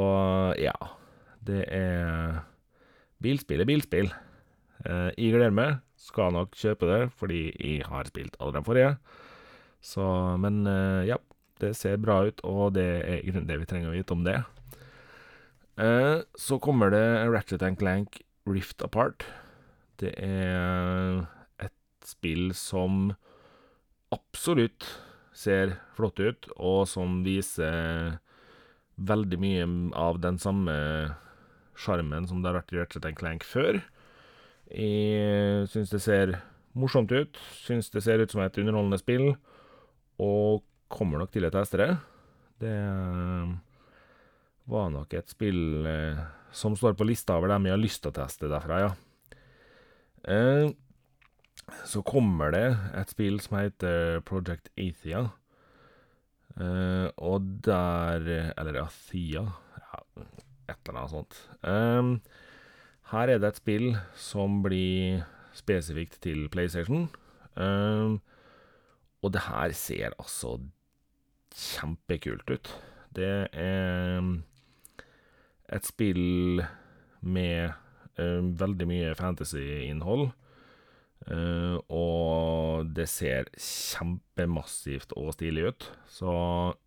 ja. 0.60 0.76
Det 1.48 1.64
er 1.72 2.42
Bilspill 3.24 3.64
er 3.64 3.68
bilspill. 3.70 4.10
Eh, 4.86 5.10
jeg 5.18 5.34
gleder 5.34 5.56
meg. 5.56 5.80
Skal 5.98 6.36
nok 6.36 6.54
kjøpe 6.56 6.88
det, 6.90 7.00
fordi 7.18 7.48
jeg 7.56 7.88
har 7.88 8.08
spilt 8.10 8.36
alle 8.40 8.60
de 8.60 8.64
forrige. 8.68 8.92
Så, 9.88 10.04
men 10.44 10.66
eh, 10.68 11.08
ja. 11.14 11.22
Det 11.58 11.72
ser 11.74 11.98
bra 11.98 12.20
ut, 12.28 12.42
og 12.46 12.76
det 12.76 12.86
er 12.86 13.16
i 13.18 13.32
grunnen 13.32 13.48
det 13.50 13.56
vi 13.58 13.66
trenger 13.66 13.90
å 13.90 13.96
vite 13.96 14.14
om 14.14 14.22
det. 14.22 14.36
Eh, 15.82 16.20
så 16.38 16.60
kommer 16.62 16.94
det 16.94 17.02
Ratchet 17.34 17.66
and 17.66 17.80
Clank 17.80 18.20
Rift 18.46 18.84
Apart. 18.86 19.26
Det 19.98 20.12
er 20.22 21.24
et 21.66 21.74
spill 22.06 22.52
som 22.54 23.16
absolutt 24.14 24.86
ser 25.34 25.80
flott 25.98 26.22
ut, 26.22 26.46
og 26.62 26.86
som 26.90 27.24
viser 27.26 28.20
veldig 28.98 29.42
mye 29.42 29.66
av 29.98 30.22
den 30.22 30.38
samme 30.42 30.78
sjarmen 31.78 32.30
som 32.30 32.42
det 32.42 32.52
har 32.52 32.60
vært 32.62 32.74
i 32.74 32.82
Ratchet 32.84 33.12
Clank 33.18 33.46
før. 33.46 33.82
Jeg 34.70 35.66
syns 35.74 35.90
det 35.94 36.06
ser 36.06 36.38
morsomt 36.78 37.10
ut, 37.14 37.38
syns 37.66 37.90
det 37.94 38.06
ser 38.06 38.22
ut 38.22 38.34
som 38.34 38.46
et 38.46 38.58
underholdende 38.62 39.02
spill, 39.02 39.32
og 40.24 40.64
kommer 40.92 41.22
nok 41.22 41.32
til 41.34 41.48
å 41.48 41.54
teste 41.54 41.80
det. 41.82 41.92
Det 42.64 42.76
var 44.72 44.90
nok 44.92 45.14
et 45.16 45.32
spill 45.32 45.86
eh, 45.88 46.22
som 46.56 46.76
står 46.78 46.98
på 46.98 47.08
lista 47.08 47.38
over 47.38 47.52
dem 47.54 47.68
jeg 47.68 47.76
har 47.76 47.84
lyst 47.84 48.02
til 48.04 48.12
å 48.12 48.18
teste 48.18 48.50
derfra, 48.52 48.80
ja. 48.88 48.92
Eh, 50.28 50.70
så 51.88 52.02
kommer 52.08 52.52
det 52.56 52.68
et 52.96 53.12
spill 53.12 53.42
som 53.44 53.60
heter 53.60 54.22
Project 54.28 54.72
Athia. 54.80 55.28
Uh, 56.58 57.14
og 57.22 57.44
der 57.62 58.24
Eller 58.58 58.80
Athea, 58.82 59.44
Ja, 59.78 60.00
et 60.72 60.90
eller 60.90 61.04
annet 61.04 61.12
sånt. 61.12 61.36
Her 63.12 63.30
er 63.30 63.40
det 63.40 63.52
et 63.52 63.60
spill 63.60 63.92
som 64.18 64.64
blir 64.64 65.22
spesifikt 65.56 66.18
til 66.24 66.48
PlayStation. 66.50 67.08
Um, 67.56 68.18
og 69.24 69.34
det 69.34 69.46
her 69.48 69.74
ser 69.76 70.16
altså 70.18 70.58
kjempekult 71.58 72.50
ut. 72.54 72.72
Det 73.18 73.48
er 73.52 74.28
et 75.74 75.88
spill 75.88 76.62
med 77.26 77.74
uh, 78.20 78.42
veldig 78.62 78.88
mye 78.90 79.16
fantasy-innhold. 79.18 80.30
Uh, 81.28 81.82
og 81.92 82.94
det 82.96 83.08
ser 83.10 83.50
kjempemassivt 83.58 85.16
og 85.18 85.34
stilig 85.36 85.72
ut. 85.72 85.90
Så 86.08 86.32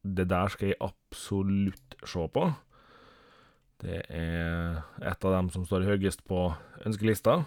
det 0.02 0.30
der 0.30 0.52
skal 0.54 0.72
jeg 0.72 0.80
absolutt 0.86 1.98
se 2.06 2.26
på. 2.32 2.46
Det 3.80 4.02
er 4.12 4.82
et 5.00 5.24
av 5.24 5.34
dem 5.34 5.48
som 5.52 5.64
står 5.66 5.88
høyest 5.88 6.22
på 6.28 6.50
ønskelista. 6.86 7.42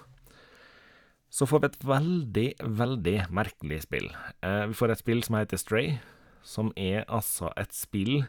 Så 1.33 1.47
får 1.49 1.63
vi 1.63 1.69
et 1.71 1.85
veldig, 1.89 2.49
veldig 2.77 3.15
merkelig 3.33 3.79
spill. 3.87 4.11
Eh, 4.45 4.65
vi 4.69 4.77
får 4.77 4.93
et 4.93 5.01
spill 5.01 5.23
som 5.25 5.39
heter 5.39 5.57
Stray, 5.57 5.95
som 6.45 6.69
er 6.77 7.07
altså 7.07 7.49
et 7.57 7.73
spill 7.73 8.25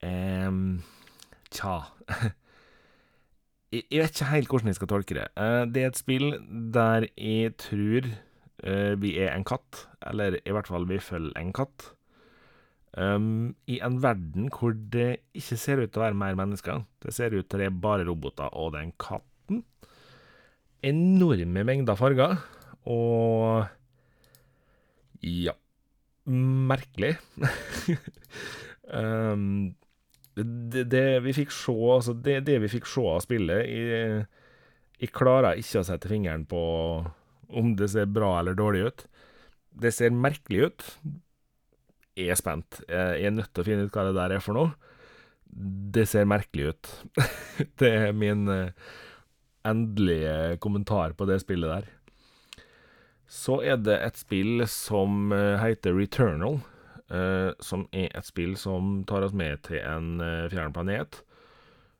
eh, 0.00 0.52
Tja 1.52 1.74
jeg, 3.72 3.84
vet 3.90 4.12
ikke 4.12 4.28
helt 4.30 4.52
hvordan 4.52 4.70
jeg 4.70 4.78
skal 4.78 4.90
tolke 4.92 5.16
det. 5.16 5.26
Eh, 5.36 5.64
det 5.72 5.82
er 5.82 5.90
et 5.90 6.00
spill 6.00 6.28
der 6.74 7.08
jeg 7.16 7.56
tror 7.60 8.08
uh, 8.08 8.94
vi 9.00 9.16
er 9.20 9.32
en 9.32 9.46
katt, 9.48 9.86
eller 10.06 10.38
i 10.42 10.54
hvert 10.54 10.68
fall 10.70 10.86
vi 10.88 11.00
følger 11.02 11.36
en 11.40 11.52
katt. 11.56 11.92
Um, 12.92 13.54
I 13.64 13.78
en 13.84 14.02
verden 14.04 14.50
hvor 14.52 14.74
det 14.76 15.22
ikke 15.32 15.56
ser 15.56 15.80
ut 15.80 15.92
til 15.92 16.02
å 16.02 16.06
være 16.06 16.18
mer 16.20 16.36
mennesker. 16.36 16.84
Det 17.00 17.14
ser 17.16 17.32
ut 17.32 17.48
til 17.48 17.62
det 17.62 17.70
er 17.70 17.82
bare 17.84 18.04
roboter 18.08 18.52
og 18.52 18.74
den 18.76 18.92
katten. 19.00 19.64
Enorme 20.82 21.62
mengder 21.66 21.98
farger, 21.98 22.40
og 22.90 23.62
ja 25.22 25.54
Merkelig. 26.26 27.16
um, 28.94 29.74
det, 30.34 30.84
det, 30.90 31.06
vi 31.26 31.34
fikk 31.34 31.50
se, 31.54 31.74
altså 31.74 32.14
det, 32.14 32.44
det, 32.46 32.60
vi 32.62 32.70
fikk 32.72 32.86
se 32.88 33.02
av 33.10 33.20
spillet 33.24 33.66
Jeg, 33.66 35.10
klarer 35.12 35.58
ikke 35.60 35.82
å 35.82 35.88
sette 35.88 36.08
fingeren 36.08 36.46
på 36.48 36.62
om 37.52 37.74
det 37.76 37.90
ser 37.92 38.06
bra 38.08 38.36
eller 38.38 38.56
dårlig 38.56 38.86
ut. 38.86 39.04
Det 39.82 39.90
ser 39.92 40.14
merkelig 40.14 40.70
ut. 40.70 40.86
Jeg 42.16 42.32
er 42.32 42.38
spent. 42.38 42.80
Jeg 42.86 43.26
er 43.26 43.34
nødt 43.34 43.50
til 43.52 43.64
å 43.64 43.66
finne 43.66 43.84
ut 43.88 43.92
hva 43.92 44.06
det 44.08 44.14
der 44.16 44.36
er 44.38 44.44
for 44.44 44.56
noe. 44.56 44.72
Det 45.92 46.06
ser 46.08 46.30
merkelig 46.30 46.70
ut. 46.70 46.92
det 47.82 47.90
er 47.90 48.16
min 48.16 48.46
eh, 48.48 48.72
endelige 49.68 50.58
kommentar 50.62 51.14
på 51.16 51.26
det 51.28 51.40
spillet 51.42 51.70
der. 51.70 51.90
Så 53.32 53.62
er 53.64 53.78
det 53.80 53.96
et 54.04 54.18
spill 54.20 54.66
som 54.68 55.32
eh, 55.32 55.56
heter 55.62 55.96
Returnal. 55.96 56.60
Uh, 57.12 57.52
som 57.60 57.82
er 57.92 58.08
et 58.16 58.24
spill 58.24 58.54
som 58.56 59.02
tar 59.04 59.26
oss 59.26 59.34
med 59.36 59.60
til 59.66 59.82
en 59.84 60.14
uh, 60.22 60.48
fjern 60.48 60.72
planet, 60.72 61.18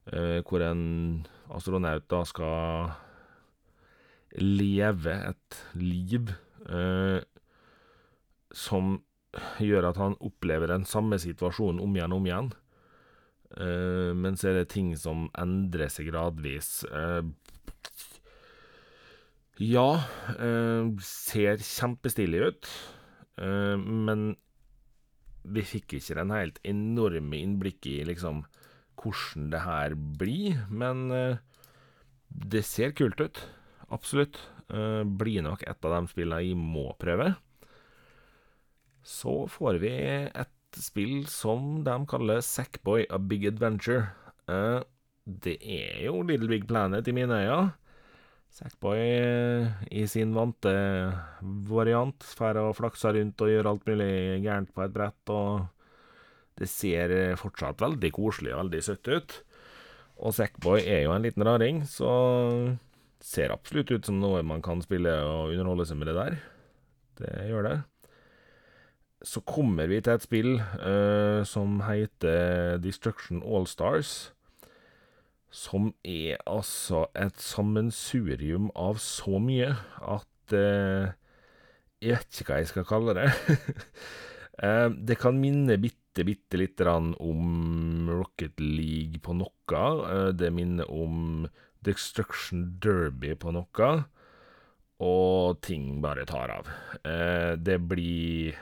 uh, 0.08 0.40
hvor 0.48 0.62
en 0.64 1.26
astronaut 1.52 2.06
da 2.08 2.22
skal 2.24 2.94
leve 4.40 5.12
et 5.12 5.58
liv 5.76 6.30
som 8.56 8.94
gjør 9.60 9.90
at 9.90 9.98
han 10.00 10.14
opplever 10.24 10.70
den 10.70 10.86
samme 10.88 11.18
situasjonen 11.20 11.82
om 11.84 11.98
igjen 11.98 12.14
og 12.14 12.22
om 12.22 12.28
igjen. 12.30 12.48
Uh, 13.52 14.12
men 14.16 14.36
så 14.38 14.50
er 14.50 14.60
det 14.60 14.70
ting 14.72 14.92
som 14.98 15.26
endrer 15.38 15.90
seg 15.92 16.08
gradvis. 16.08 16.82
Uh, 16.88 17.26
ja, 19.60 19.88
uh, 20.38 20.88
ser 21.04 21.60
kjempestilig 21.60 22.48
ut, 22.48 22.72
men 23.42 24.34
vi 25.42 25.62
fikk 25.64 25.94
ikke 25.96 26.16
den 26.18 26.32
helt 26.34 26.58
enorme 26.68 27.38
innblikket 27.40 27.88
i 27.88 28.04
liksom 28.10 28.42
hvordan 29.00 29.46
det 29.50 29.62
her 29.64 29.94
blir. 30.20 30.58
Men 30.68 31.08
det 32.28 32.62
ser 32.68 32.92
kult 32.94 33.22
ut. 33.24 33.40
Absolutt. 33.88 34.36
blir 34.68 35.42
nok 35.42 35.64
et 35.64 35.88
av 35.88 35.96
de 35.96 36.12
spillene 36.12 36.44
jeg 36.44 36.60
må 36.60 36.92
prøve. 37.00 37.32
Så 39.02 39.48
får 39.50 39.80
vi 39.82 39.94
et 40.28 40.52
spill 40.80 41.26
som 41.30 41.82
de 41.86 41.94
kaller 42.08 42.42
Sackboy 42.44 43.06
A 43.12 43.18
Big 43.18 43.44
Adventure. 43.48 44.12
Uh, 44.48 44.80
det 45.24 45.58
er 45.60 46.06
jo 46.06 46.22
Little 46.26 46.50
Big 46.50 46.66
Planet 46.68 47.08
i 47.08 47.14
mine 47.16 47.42
øyne. 47.44 47.72
Sackboy 48.52 49.00
uh, 49.00 49.84
i 49.90 50.06
sin 50.10 50.34
vante 50.36 50.72
variant 51.68 52.26
får 52.36 52.60
og 52.60 52.76
flakser 52.80 53.16
rundt 53.18 53.44
og 53.44 53.52
gjør 53.52 53.70
alt 53.70 53.86
mulig 53.88 54.12
gærent 54.44 54.72
på 54.74 54.84
et 54.84 54.96
brett, 54.96 55.32
og 55.32 55.68
det 56.60 56.68
ser 56.68 57.14
fortsatt 57.40 57.80
veldig 57.80 58.12
koselig 58.12 58.52
og 58.52 58.64
veldig 58.66 58.82
søtt 58.84 59.08
ut. 59.08 59.38
Og 60.22 60.36
Sackboy 60.36 60.84
er 60.84 61.06
jo 61.06 61.14
en 61.14 61.24
liten 61.24 61.44
raring, 61.46 61.84
så 61.88 62.10
ser 63.22 63.54
absolutt 63.54 63.90
ut 63.94 64.06
som 64.06 64.20
noe 64.20 64.42
man 64.46 64.62
kan 64.64 64.82
spille 64.84 65.14
og 65.24 65.54
underholde 65.54 65.88
seg 65.88 65.98
med 66.00 66.12
det 66.12 66.18
der. 66.18 66.36
Det 67.22 67.32
gjør 67.48 67.68
det 67.68 67.78
så 69.24 69.42
kommer 69.46 69.86
vi 69.90 70.00
til 70.02 70.16
et 70.16 70.24
spill 70.24 70.52
uh, 70.58 71.42
som 71.46 71.80
heter 71.86 72.78
Destruction 72.82 73.42
Allstars. 73.42 74.32
Som 75.52 75.92
er 76.04 76.40
altså 76.48 77.06
et 77.18 77.38
sammensurium 77.42 78.70
av 78.78 79.00
så 79.02 79.38
mye 79.42 79.74
at 80.00 80.54
uh, 80.56 81.12
Jeg 82.02 82.16
vet 82.16 82.40
ikke 82.40 82.50
hva 82.50 82.62
jeg 82.62 82.70
skal 82.72 82.86
kalle 82.88 83.16
det. 83.18 83.28
uh, 84.64 84.88
det 85.08 85.18
kan 85.22 85.38
minne 85.38 85.78
bitte, 85.78 86.26
bitte 86.26 86.58
lite 86.58 86.82
grann 86.82 87.12
om 87.22 88.10
Rocket 88.10 88.58
League 88.60 89.22
på 89.22 89.36
noe. 89.38 90.32
det 90.34 90.50
minner 90.52 90.90
om 90.90 91.46
Destruction 91.84 92.78
Derby 92.82 93.36
på 93.38 93.54
noe. 93.54 93.92
Og 95.02 95.62
ting 95.62 96.02
bare 96.02 96.26
tar 96.26 96.52
av. 96.54 96.68
det 97.58 97.78
blir 97.90 98.54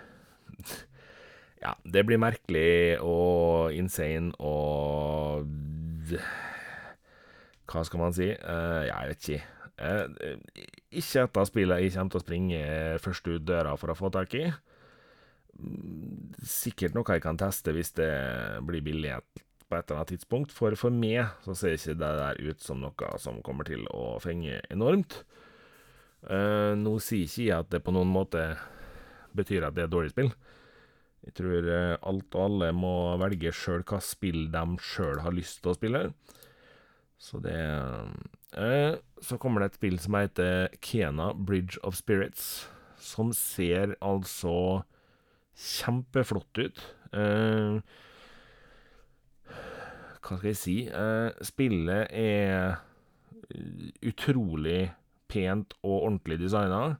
ja, 1.65 1.75
det 1.85 2.05
blir 2.09 2.21
merkelig 2.21 2.99
og 3.05 3.75
insane 3.77 4.35
og 4.39 5.49
Hva 7.71 7.85
skal 7.87 8.03
man 8.03 8.17
si? 8.17 8.31
Uh, 8.35 8.83
jeg 8.89 9.11
vet 9.13 9.29
ikke. 9.29 9.43
Uh, 9.81 10.35
ikke 10.91 11.23
dette 11.23 11.45
spillet 11.49 11.85
jeg 11.85 11.95
kommer 11.95 12.13
til 12.13 12.21
å 12.21 12.25
springe 12.25 12.65
først 13.05 13.31
ut 13.31 13.47
døra 13.47 13.77
for 13.79 13.93
å 13.93 13.99
få 13.99 14.11
tak 14.15 14.35
i. 14.39 14.49
Sikkert 16.47 16.97
noe 16.97 17.15
jeg 17.15 17.23
kan 17.25 17.39
teste 17.39 17.75
hvis 17.77 17.95
det 17.99 18.11
blir 18.67 18.83
billig 18.85 19.15
på 19.71 19.79
et 19.79 19.87
eller 19.87 20.01
annet 20.01 20.13
tidspunkt. 20.17 20.53
For 20.55 20.75
for 20.79 20.91
meg 20.91 21.31
så 21.45 21.55
ser 21.55 21.77
ikke 21.77 21.95
det 22.01 22.11
der 22.19 22.43
ut 22.43 22.65
som 22.65 22.83
noe 22.83 23.13
som 23.23 23.39
kommer 23.47 23.69
til 23.69 23.87
å 23.95 24.19
fenge 24.23 24.59
enormt. 24.73 25.23
Uh, 26.27 26.77
nå 26.77 26.99
sier 27.01 27.25
ikke 27.25 27.47
jeg 27.47 27.57
at 27.57 27.71
det 27.73 27.85
på 27.87 27.95
noen 27.97 28.11
måte 28.13 28.43
betyr 29.37 29.67
at 29.67 29.77
det 29.77 29.85
er 29.85 29.91
et 29.91 29.95
dårlig 29.95 30.13
spill. 30.13 30.33
Jeg 31.27 31.37
tror 31.37 31.67
eh, 31.69 31.97
alt 32.09 32.37
og 32.37 32.45
alle 32.47 32.71
må 32.77 32.95
velge 33.21 33.53
sjøl 33.53 33.85
hva 33.89 34.01
spill 34.05 34.47
de 34.53 34.63
sjøl 34.81 35.21
har 35.25 35.37
lyst 35.37 35.61
til 35.61 35.73
å 35.73 35.77
spille. 35.77 36.05
Så 37.21 37.41
det 37.45 37.57
eh, 38.57 38.95
Så 39.21 39.37
kommer 39.41 39.61
det 39.61 39.73
et 39.73 39.81
spill 39.81 39.99
som 40.01 40.17
heter 40.17 40.73
Kena 40.81 41.33
Bridge 41.37 41.81
of 41.85 41.99
Spirits, 41.99 42.71
som 42.97 43.35
ser 43.37 43.97
altså 44.01 44.87
kjempeflott 45.61 46.63
ut. 46.63 46.81
Eh, 47.13 47.83
hva 50.21 50.39
skal 50.39 50.49
jeg 50.53 50.61
si? 50.61 50.77
Spillet 51.45 52.13
er 52.17 52.79
utrolig 54.07 54.93
pent 55.31 55.75
og 55.83 55.97
ordentlig 56.07 56.39
designa. 56.41 56.97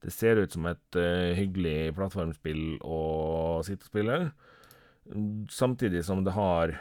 Det 0.00 0.12
ser 0.14 0.40
ut 0.40 0.52
som 0.52 0.66
et 0.70 0.96
uh, 0.96 1.32
hyggelig 1.36 1.92
plattformspill 1.96 2.78
å 2.80 3.00
sitte 3.66 3.84
og 3.84 3.90
spille, 3.92 4.18
samtidig 5.50 6.04
som 6.06 6.22
det 6.24 6.32
har 6.36 6.72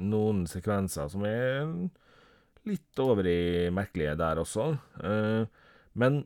noen 0.00 0.44
sekvenser 0.48 1.08
som 1.12 1.24
er 1.26 1.66
litt 2.66 3.02
over 3.02 3.28
i 3.28 3.68
merkelige 3.74 4.16
der 4.18 4.40
også. 4.42 4.70
Uh, 5.02 5.44
men 6.00 6.22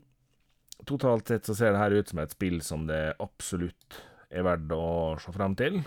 totalt 0.88 1.28
sett 1.28 1.48
så 1.48 1.56
ser 1.56 1.74
det 1.74 1.82
her 1.82 1.98
ut 1.98 2.10
som 2.10 2.22
et 2.22 2.34
spill 2.34 2.60
som 2.64 2.86
det 2.88 3.02
absolutt 3.20 4.00
er 4.30 4.46
verdt 4.46 4.72
å 4.74 5.18
se 5.20 5.34
frem 5.34 5.56
til. 5.58 5.82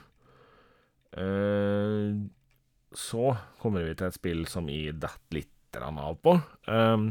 Uh, 1.16 2.20
så 2.94 3.34
kommer 3.62 3.88
vi 3.88 3.96
til 3.98 4.10
et 4.10 4.18
spill 4.20 4.48
som 4.50 4.70
jeg 4.70 5.00
detter 5.02 5.40
litt 5.40 5.50
av 5.74 6.20
på. 6.22 6.36
Um, 6.70 7.08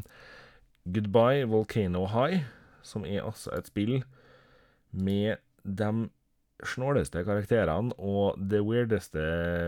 Goodbye 0.87 1.49
Volcano 1.51 2.05
High 2.07 2.45
som 2.87 3.07
er 3.09 3.25
altså 3.25 3.55
et 3.57 3.71
spill 3.71 4.03
med 4.93 5.41
de 5.65 5.93
snåleste 6.67 7.23
karakterene 7.27 7.95
og 7.99 8.39
det 8.39 8.61
weirdeste 8.63 9.21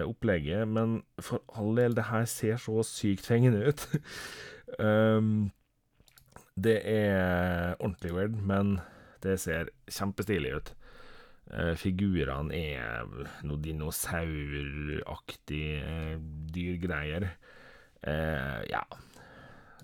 opplegget, 0.07 0.69
men 0.69 1.03
for 1.19 1.43
all 1.59 1.77
del, 1.79 1.97
det 1.97 2.05
her 2.11 2.25
ser 2.31 2.57
så 2.63 2.83
sykt 2.87 3.27
fengende 3.27 3.67
ut. 3.71 3.89
um, 4.79 5.51
det 6.55 6.81
er 6.87 7.75
ordentlig 7.81 8.15
weird, 8.15 8.37
men 8.39 8.81
det 9.25 9.41
ser 9.43 9.69
kjempestilig 9.91 10.55
ut. 10.55 10.75
Uh, 11.51 11.75
figurene 11.77 12.55
er 12.57 13.05
noe 13.45 13.59
dinosauraktig 13.63 15.83
uh, 15.83 16.17
dyrgreier. 16.55 17.29
Uh, 18.07 18.63
ja. 18.71 18.83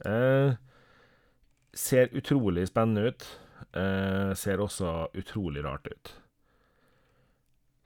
Uh, 0.07 0.55
Ser 1.77 2.11
utrolig 2.17 2.67
spennende 2.71 3.11
ut. 3.11 3.27
Eh, 3.77 4.33
ser 4.35 4.63
også 4.63 5.11
utrolig 5.15 5.63
rart 5.65 5.87
ut. 5.87 6.13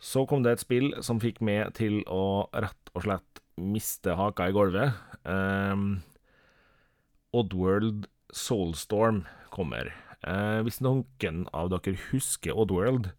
Så 0.00 0.24
kom 0.28 0.44
det 0.44 0.54
et 0.54 0.64
spill 0.64 0.92
som 1.04 1.20
fikk 1.20 1.40
meg 1.44 1.74
til 1.76 2.02
å 2.08 2.48
rett 2.52 2.92
og 2.94 3.04
slett 3.04 3.42
miste 3.60 4.16
haka 4.16 4.48
i 4.48 4.56
gulvet. 4.56 4.96
Eh, 5.24 5.84
Oddworld 7.34 8.08
Soulstorm 8.32 9.24
kommer. 9.54 9.92
Eh, 10.24 10.60
hvis 10.64 10.80
noen 10.84 11.44
av 11.52 11.70
dere 11.72 11.96
husker 12.10 12.56
Oddworld, 12.56 13.12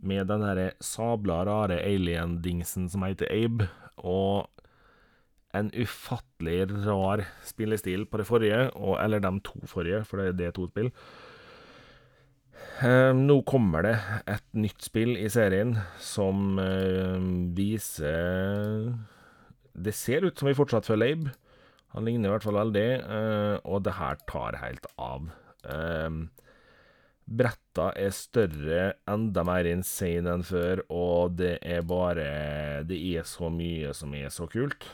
med 0.00 0.30
den 0.30 0.40
derre 0.40 0.70
sabla 0.80 1.42
rare 1.44 1.76
alien-dingsen 1.84 2.88
som 2.88 3.04
heter 3.04 3.28
Abe, 3.28 3.68
og 4.00 4.48
en 5.52 5.68
ufattelig 5.76 6.29
rar 6.40 7.24
spillestil 7.44 8.06
på 8.06 8.20
det 8.20 8.26
forrige, 8.28 8.70
og, 8.76 8.96
eller 9.02 9.20
de 9.20 9.32
to 9.44 9.60
forrige, 9.66 10.04
for 10.04 10.22
det, 10.22 10.46
er 10.46 10.56
to 10.56 10.66
spill. 10.70 10.90
Eh, 12.80 13.12
nå 13.12 13.40
kommer 13.48 13.84
det 13.84 13.94
et 14.30 14.46
nytt 14.56 14.84
spill 14.84 15.14
i 15.20 15.28
serien 15.32 15.74
som 16.00 16.58
eh, 16.60 17.20
viser 17.56 18.88
Det 19.72 19.92
ser 19.96 20.24
ut 20.24 20.38
som 20.38 20.48
vi 20.48 20.56
fortsatt 20.56 20.88
følger 20.88 21.12
Abe. 21.12 21.34
Han 21.92 22.06
ligner 22.06 22.30
i 22.30 22.32
hvert 22.32 22.46
fall 22.46 22.56
veldig, 22.60 22.88
eh, 23.00 23.56
og 23.66 23.82
det 23.84 23.96
her 23.98 24.20
tar 24.30 24.60
helt 24.62 24.86
av. 24.96 25.30
bretta 27.30 27.90
er 27.94 28.10
større, 28.16 28.94
enda 29.06 29.44
mer 29.44 29.66
insane 29.68 30.32
enn 30.32 30.42
før, 30.46 30.80
og 30.88 31.36
det 31.38 31.58
er 31.62 31.82
bare 31.82 32.82
Det 32.88 32.96
er 32.96 33.28
så 33.28 33.50
mye 33.50 33.92
som 33.94 34.14
er 34.14 34.30
så 34.30 34.48
kult. 34.50 34.86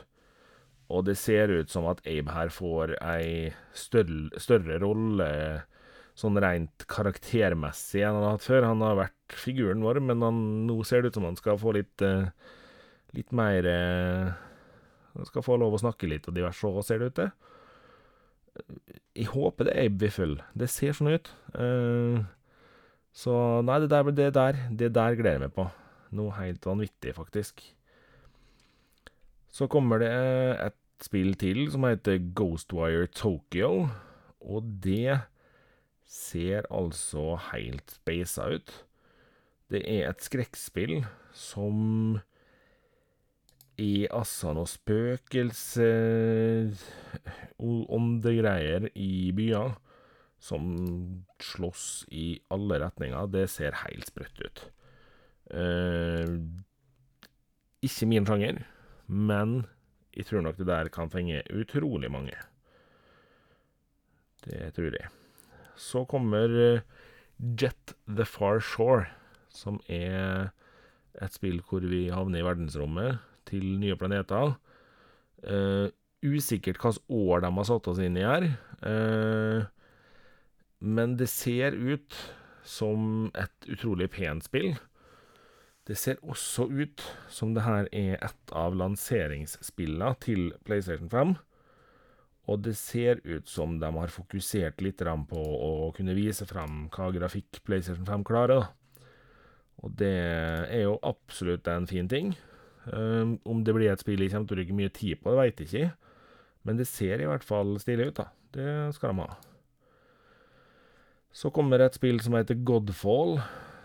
Og 0.92 1.06
det 1.08 1.16
ser 1.18 1.50
ut 1.50 1.72
som 1.72 1.88
at 1.90 2.02
Abe 2.06 2.34
her 2.34 2.52
får 2.54 2.94
ei 3.02 3.54
større, 3.74 4.38
større 4.42 4.78
rolle 4.82 5.30
sånn 6.16 6.38
rent 6.40 6.86
karaktermessig 6.88 8.00
enn 8.00 8.16
han 8.16 8.24
har 8.24 8.36
hatt 8.38 8.46
før. 8.46 8.68
Han 8.70 8.84
har 8.84 9.00
vært 9.02 9.36
figuren 9.36 9.82
vår, 9.84 10.00
men 10.04 10.22
han, 10.24 10.38
nå 10.68 10.78
ser 10.88 11.02
det 11.02 11.12
ut 11.12 11.18
som 11.18 11.26
han 11.28 11.38
skal 11.38 11.58
få 11.60 11.74
litt 11.76 12.04
uh, 12.06 12.30
litt 13.16 13.32
mer 13.36 13.68
uh, 13.68 14.30
Han 15.16 15.28
skal 15.28 15.44
få 15.44 15.58
lov 15.60 15.76
å 15.76 15.80
snakke 15.80 16.08
litt 16.08 16.28
og 16.28 16.36
diverse 16.36 16.68
òg, 16.68 16.82
ser 16.84 17.02
det 17.02 17.10
ut 17.10 17.18
til. 17.20 17.30
Jeg 19.16 19.28
håper 19.32 19.68
det 19.68 19.74
er 19.74 19.90
Abe 19.90 20.04
Wiffel. 20.04 20.34
Det 20.56 20.68
ser 20.72 20.96
sånn 20.96 21.12
ut. 21.12 21.30
Uh, 21.56 22.24
så 23.16 23.34
nei, 23.64 23.80
det 23.80 23.88
der, 23.92 24.12
det 24.12 24.32
der, 24.36 24.60
det 24.76 24.92
der 24.96 25.16
gleder 25.16 25.38
jeg 25.38 25.44
meg 25.46 25.56
på. 25.56 25.68
Noe 26.16 26.36
helt 26.36 26.68
vanvittig, 26.68 27.14
faktisk. 27.16 27.64
Så 29.52 29.68
kommer 29.72 30.02
det 30.02 30.12
et 30.66 30.78
spill 31.04 31.36
til 31.40 31.66
som 31.72 31.86
heter 31.88 32.20
Ghostwire 32.36 33.08
Tokyo, 33.12 33.88
og 34.40 34.70
det 34.84 35.18
ser 36.06 36.68
altså 36.70 37.34
helt 37.50 37.90
speisa 37.98 38.46
ut. 38.54 38.70
Det 39.72 39.82
er 39.82 40.10
et 40.10 40.22
skrekkspill 40.22 41.00
som 41.34 42.20
er 43.76 44.06
altså 44.14 44.52
noe 44.56 44.70
spøkelser 44.70 46.70
Åndegreier 47.58 48.86
i 48.94 49.32
byer 49.36 49.74
som 50.46 50.62
slåss 51.42 52.06
i 52.14 52.38
alle 52.54 52.78
retninger. 52.84 53.26
Det 53.32 53.46
ser 53.50 53.76
helt 53.82 54.06
sprøtt 54.08 54.38
ut. 54.46 54.58
Ikke 57.86 58.08
min 58.08 58.26
sjanger, 58.28 58.62
men 59.06 59.66
jeg 60.16 60.26
tror 60.28 60.42
nok 60.46 60.56
det 60.58 60.68
der 60.70 60.88
kan 60.92 61.10
fenge 61.12 61.42
utrolig 61.52 62.10
mange. 62.12 62.36
Det 64.46 64.72
tror 64.76 64.94
jeg. 64.94 65.08
Så 65.76 66.04
kommer 66.08 66.48
Jet 67.36 67.94
The 68.08 68.24
Far 68.24 68.62
Shore, 68.64 69.06
som 69.52 69.80
er 69.92 70.50
et 71.20 71.32
spill 71.36 71.60
hvor 71.68 71.84
vi 71.84 72.08
havner 72.12 72.40
i 72.40 72.46
verdensrommet 72.46 73.18
til 73.48 73.78
nye 73.80 73.96
planeter. 74.00 74.56
Usikkert 76.24 76.80
hva 76.80 76.90
år 77.12 77.44
de 77.44 77.52
har 77.58 77.68
satt 77.68 77.88
oss 77.92 78.00
inn 78.02 78.16
i 78.16 78.24
her, 78.24 78.48
men 80.80 81.16
det 81.20 81.28
ser 81.32 81.76
ut 81.76 82.16
som 82.66 83.30
et 83.36 83.68
utrolig 83.70 84.08
pent 84.16 84.44
spill. 84.48 84.74
Det 85.86 85.94
ser 85.94 86.18
også 86.26 86.66
ut 86.66 87.02
som 87.30 87.52
det 87.54 87.62
her 87.62 87.86
er 87.94 88.16
et 88.18 88.54
av 88.56 88.74
lanseringsspillene 88.74 90.08
til 90.24 90.48
PlayStation 90.66 91.10
5, 91.12 91.36
og 92.46 92.62
det 92.62 92.76
ser 92.78 93.20
ut 93.26 93.46
som 93.50 93.78
de 93.82 93.90
har 93.94 94.10
fokusert 94.14 94.82
litt 94.82 95.02
på 95.30 95.38
å 95.38 95.92
kunne 95.94 96.14
vise 96.14 96.46
frem 96.46 96.88
hva 96.94 97.08
grafikk 97.14 97.62
PlayStation 97.66 98.06
5 98.06 98.26
klarer. 98.26 98.68
Og 99.82 99.94
det 99.98 100.14
er 100.70 100.84
jo 100.86 100.98
absolutt 101.06 101.66
en 101.70 101.86
fin 101.90 102.08
ting. 102.10 102.34
Om 102.86 103.64
det 103.66 103.74
blir 103.74 103.90
et 103.92 104.02
spill 104.02 104.22
jeg 104.22 104.30
kommer 104.34 104.46
til 104.46 104.54
å 104.54 104.60
bruke 104.60 104.78
mye 104.78 104.94
tid 104.94 105.22
på, 105.22 105.30
det 105.30 105.40
veit 105.40 105.62
jeg 105.62 105.70
ikke, 105.70 105.90
men 106.66 106.78
det 106.78 106.86
ser 106.90 107.22
i 107.22 107.26
hvert 107.30 107.46
fall 107.46 107.74
stilig 107.82 108.10
ut, 108.10 108.22
da. 108.22 108.30
Det 108.54 108.94
skal 108.96 109.12
de 109.12 109.26
ha. 109.26 109.34
Så 111.34 111.50
kommer 111.54 111.82
et 111.82 111.98
spill 111.98 112.22
som 112.24 112.34
heter 112.38 112.62
Godfall, 112.66 113.36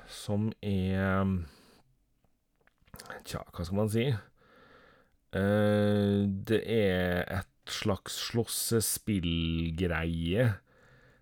som 0.09 0.49
er 0.61 1.25
Tja, 3.25 3.39
hva 3.51 3.65
skal 3.65 3.77
man 3.77 3.89
si? 3.93 4.15
Det 5.31 6.61
er 6.67 7.23
et 7.39 7.47
slags 7.71 8.13
slåssespillgreie 8.27 10.43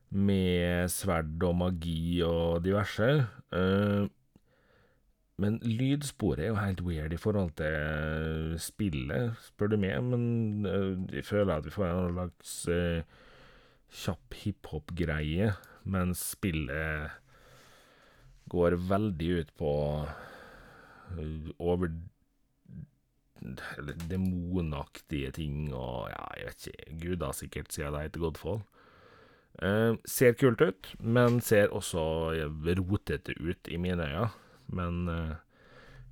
med 0.09 0.89
sverd 0.89 1.43
og 1.45 1.55
magi 1.59 2.23
og 2.25 2.63
diverse. 2.65 3.29
Men 5.39 5.59
lydsporet 5.63 6.43
er 6.43 6.49
jo 6.49 6.57
helt 6.59 6.81
weird 6.87 7.13
i 7.13 7.21
forhold 7.21 7.51
til 7.61 7.75
spillet, 8.59 9.33
spør 9.45 9.67
du 9.71 9.77
meg, 9.79 10.03
men 10.03 10.65
jeg 11.13 11.25
føler 11.29 11.53
at 11.59 11.65
vi 11.67 11.75
får 11.75 11.87
en 11.91 12.13
slags 12.17 12.51
kjapp 14.01 14.27
hiphop-greie, 14.41 15.47
mens 15.85 16.19
spillet 16.33 17.09
går 18.49 18.71
veldig 18.89 19.29
ut 19.39 19.51
på 19.61 19.71
over 21.59 21.91
eller 23.79 23.95
demonaktige 24.09 25.31
ting 25.31 25.69
og, 25.71 26.09
ja, 26.11 26.25
jeg 26.35 26.49
vet 26.49 26.65
ikke, 26.67 26.95
Gud, 26.99 27.15
da, 27.21 27.29
sikkert, 27.33 27.71
sia 27.71 27.91
det 27.93 28.01
heter 28.03 28.23
Godfall. 28.25 28.59
Ser 30.07 30.35
kult 30.39 30.61
ut, 30.61 30.89
men 30.99 31.39
ser 31.43 31.71
også 31.75 32.03
rotete 32.81 33.33
ut 33.39 33.71
i 33.71 33.79
mine 33.79 34.05
øyne. 34.05 34.27
Men 34.67 35.09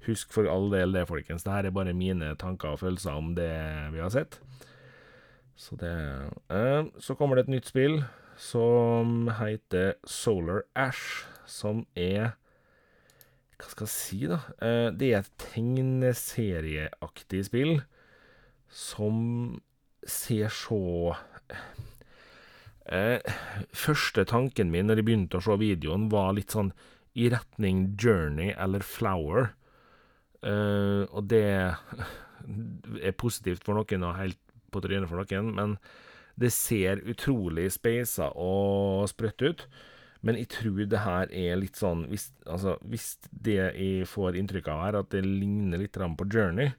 husk 0.07 0.31
for 0.33 0.47
all 0.47 0.71
del 0.71 0.95
det, 0.95 1.07
folkens, 1.11 1.43
det 1.43 1.53
her 1.53 1.67
er 1.67 1.75
bare 1.75 1.93
mine 1.93 2.31
tanker 2.39 2.73
og 2.73 2.81
følelser 2.81 3.19
om 3.19 3.35
det 3.35 3.51
vi 3.93 3.99
har 3.99 4.09
sett. 4.15 4.39
Så 5.55 5.75
det 5.75 5.93
Så 7.03 7.15
kommer 7.15 7.35
det 7.35 7.47
et 7.47 7.55
nytt 7.57 7.67
spill 7.67 8.03
som 8.37 9.27
heter 9.39 9.95
Solar 10.05 10.63
Ash, 10.75 11.25
som 11.45 11.85
er 11.95 12.37
Hva 13.57 13.67
skal 13.71 13.87
jeg 13.87 13.93
si, 13.93 14.19
da? 14.29 14.37
Det 14.93 15.07
er 15.09 15.19
et 15.23 15.37
tegneserieaktig 15.41 17.39
spill 17.47 17.73
som 18.69 19.15
ser 20.07 20.49
så 20.53 21.15
Første 23.75 24.23
tanken 24.29 24.71
min 24.71 24.87
når 24.87 24.95
jeg 25.01 25.07
begynte 25.09 25.37
å 25.39 25.43
se 25.43 25.55
videoen, 25.59 26.11
var 26.13 26.35
litt 26.37 26.51
sånn 26.55 26.71
i 27.17 27.25
retning 27.33 27.77
Journey 27.99 28.49
eller 28.53 28.81
Flower, 28.85 29.49
og 30.45 31.21
det 31.27 31.73
er 31.73 33.19
positivt 33.19 33.65
for 33.65 33.73
noen 33.75 34.05
og 34.07 34.19
helt 34.21 34.41
på 34.71 34.79
trynet 34.85 35.09
for 35.09 35.17
noen, 35.19 35.47
men 35.57 35.69
det 36.39 36.51
ser 36.53 37.01
utrolig 37.09 37.71
speisa 37.73 38.29
og 38.37 39.09
sprøtt 39.11 39.41
ut. 39.43 39.67
Men 40.27 40.37
jeg 40.41 40.49
tror 40.51 40.83
det 40.91 41.01
her 41.05 41.31
er 41.31 41.59
litt 41.59 41.79
sånn 41.79 42.03
hvis 42.11 42.27
Altså, 42.43 42.75
hvis 42.83 43.13
det 43.31 43.57
jeg 43.57 44.07
får 44.11 44.37
inntrykk 44.39 44.67
av 44.73 44.83
her, 44.83 44.99
at 44.99 45.11
det 45.15 45.23
ligner 45.23 45.79
litt 45.79 45.95
på 45.95 46.27
Journey, 46.27 46.73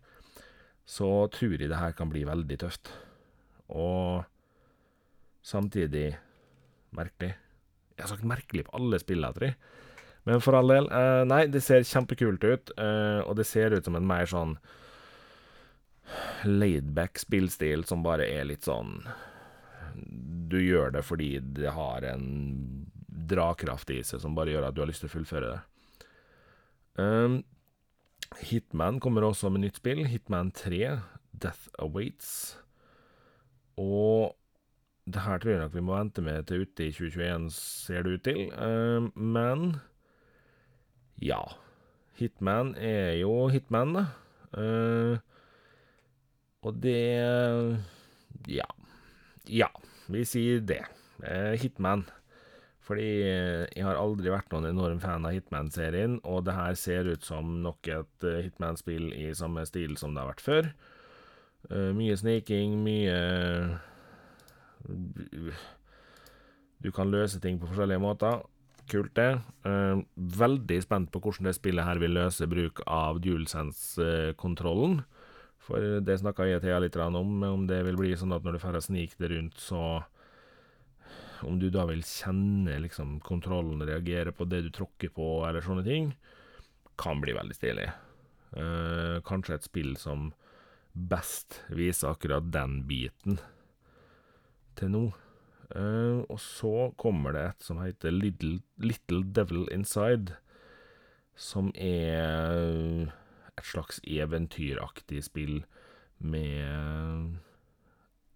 så 0.88 1.28
tror 1.32 1.56
jeg 1.56 1.68
det 1.68 1.80
her 1.80 1.96
kan 1.96 2.12
bli 2.12 2.24
veldig 2.28 2.58
tøft. 2.60 2.92
Og 3.68 4.24
samtidig 5.44 6.16
merkelig. 6.96 7.34
Jeg 7.96 8.04
har 8.04 8.12
sagt 8.12 8.24
merkelig 8.28 8.64
på 8.68 8.76
alle 8.78 9.00
spillene, 9.00 9.32
tror 9.36 9.50
jeg. 9.50 9.58
Men 10.28 10.42
for 10.44 10.56
all 10.56 10.72
del, 10.72 10.88
nei, 11.28 11.46
det 11.48 11.60
ser 11.64 11.86
kjempekult 11.88 12.44
ut, 12.44 12.72
og 12.76 13.32
det 13.38 13.46
ser 13.48 13.76
ut 13.76 13.84
som 13.84 13.96
en 13.96 14.08
mer 14.08 14.28
sånn 14.28 14.56
laid-back 16.48 17.20
spillstil 17.20 17.84
som 17.88 18.04
bare 18.04 18.24
er 18.32 18.46
litt 18.48 18.64
sånn 18.64 19.02
Du 20.48 20.56
gjør 20.56 20.94
det 20.94 21.02
fordi 21.04 21.34
det 21.56 21.72
har 21.76 22.04
en 22.08 22.24
dragkraft 23.28 23.90
i 23.94 24.00
seg 24.06 24.20
som 24.22 24.34
bare 24.36 24.52
gjør 24.54 24.68
at 24.68 24.74
du 24.76 24.80
har 24.82 24.90
lyst 24.90 25.04
til 25.04 25.10
å 25.10 25.16
fullføre 25.16 25.52
det. 25.52 25.60
Hitman 28.48 28.98
kommer 29.00 29.22
også 29.28 29.48
med 29.52 29.62
nytt 29.64 29.78
spill, 29.80 30.02
Hitman 30.10 30.50
3, 30.56 31.00
Death 31.32 31.68
Awaits. 31.78 32.30
Og 33.78 34.34
det 35.08 35.22
her 35.24 35.38
tror 35.40 35.52
jeg 35.54 35.62
nok 35.62 35.76
vi 35.76 35.84
må 35.86 35.94
vente 35.96 36.20
med 36.26 36.48
til 36.50 36.66
ute 36.66 36.88
i 36.88 36.92
2021, 36.92 37.46
ser 37.54 38.02
det 38.04 38.12
ut 38.18 38.24
til. 38.26 38.40
Men 39.14 39.78
ja. 41.22 41.40
Hitman 42.18 42.74
er 42.82 43.14
jo 43.20 43.48
Hitman, 43.54 43.94
da. 43.94 44.04
Og 46.66 46.72
det 46.82 46.98
Ja. 48.50 48.66
Ja, 49.48 49.70
vi 50.12 50.26
sier 50.28 50.60
det. 50.60 50.82
Hitman. 51.62 52.04
Fordi 52.88 53.08
jeg 53.20 53.84
har 53.84 53.98
aldri 54.00 54.32
vært 54.32 54.48
noen 54.54 54.70
enorm 54.70 55.00
fan 55.02 55.26
av 55.28 55.34
Hitman-serien, 55.36 56.14
og 56.24 56.46
det 56.46 56.54
her 56.56 56.76
ser 56.80 57.10
ut 57.12 57.26
som 57.26 57.58
nok 57.60 57.88
et 57.92 58.28
Hitman-spill 58.46 59.10
i 59.12 59.28
samme 59.36 59.66
stil 59.68 59.98
som 60.00 60.14
det 60.16 60.22
har 60.24 60.30
vært 60.30 60.46
før. 60.46 60.70
Mye 61.68 62.16
sniking, 62.16 62.78
mye 62.80 63.18
Du 66.80 66.88
kan 66.94 67.10
løse 67.12 67.40
ting 67.42 67.58
på 67.60 67.68
forskjellige 67.68 68.00
måter. 68.00 68.40
Kult, 68.88 69.12
det. 69.18 69.42
Veldig 70.16 70.78
spent 70.80 71.10
på 71.12 71.20
hvordan 71.20 71.50
det 71.50 71.58
spillet 71.58 71.84
her 71.84 72.00
vil 72.00 72.16
løse 72.16 72.48
bruk 72.48 72.80
av 72.88 73.20
DualSense-kontrollen. 73.20 75.02
For 75.68 75.98
det 76.00 76.20
snakka 76.22 76.46
jeg 76.48 76.62
og 76.62 76.64
Thea 76.64 76.78
litt 76.80 76.96
om, 76.96 77.42
om 77.44 77.66
det 77.68 77.82
vil 77.84 77.98
bli 78.00 78.16
sånn 78.16 78.32
at 78.32 78.46
når 78.46 78.56
du 78.56 78.62
får 78.62 78.80
snike 78.80 78.86
sniker 78.86 79.26
deg 79.26 79.34
rundt, 79.34 79.60
så 79.60 79.82
Om 81.46 81.58
du 81.62 81.68
da 81.70 81.84
vil 81.90 82.02
kjenne 82.02 82.80
liksom 82.82 83.18
kontrollen 83.26 83.82
reagere 83.86 84.32
på 84.34 84.46
det 84.48 84.62
du 84.66 84.70
tråkker 84.74 85.12
på, 85.14 85.26
eller 85.46 85.62
sånne 85.62 85.84
ting, 85.86 86.12
kan 86.98 87.20
bli 87.22 87.32
veldig 87.36 87.54
stilig. 87.54 87.86
Kanskje 89.28 89.54
et 89.58 89.68
spill 89.68 89.92
som 90.00 90.32
best 90.92 91.60
viser 91.70 92.10
akkurat 92.10 92.48
den 92.50 92.80
biten 92.88 93.38
til 94.78 94.90
nå. 94.94 95.04
Og 96.26 96.38
så 96.42 96.90
kommer 96.98 97.36
det 97.36 97.44
et 97.44 97.66
som 97.68 97.78
heter 97.82 98.14
Little 98.14 98.58
Little 98.80 99.22
Devil 99.36 99.68
Inside, 99.74 100.38
som 101.38 101.70
er 101.76 103.12
et 103.52 103.66
slags 103.68 104.00
eventyraktig 104.02 105.20
spill 105.28 105.60
med 106.18 107.36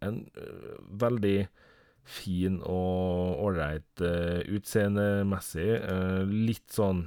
en 0.03 0.19
veldig 1.03 1.49
fin 2.05 2.59
og 2.67 3.43
ålreit 3.47 4.03
utseendemessig. 4.51 5.69
Litt 6.33 6.75
sånn 6.75 7.07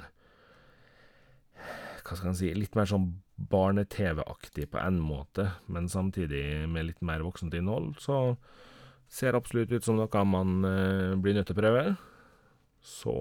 Hva 2.06 2.14
skal 2.14 2.30
en 2.30 2.38
si, 2.38 2.52
litt 2.54 2.76
mer 2.78 2.88
sånn 2.88 3.10
barne-TV-aktig 3.36 4.70
på 4.72 4.78
en 4.80 5.00
måte, 5.02 5.50
men 5.68 5.90
samtidig 5.92 6.64
med 6.70 6.86
litt 6.88 7.02
mer 7.04 7.24
voksent 7.26 7.54
innhold, 7.58 7.96
så 8.00 8.36
ser 9.10 9.36
absolutt 9.36 9.74
ut 9.74 9.84
som 9.84 9.98
noe 9.98 10.22
man 10.24 10.60
blir 11.20 11.36
nødt 11.36 11.50
til 11.50 11.58
å 11.58 11.60
prøve. 11.60 11.82
Så 12.86 13.16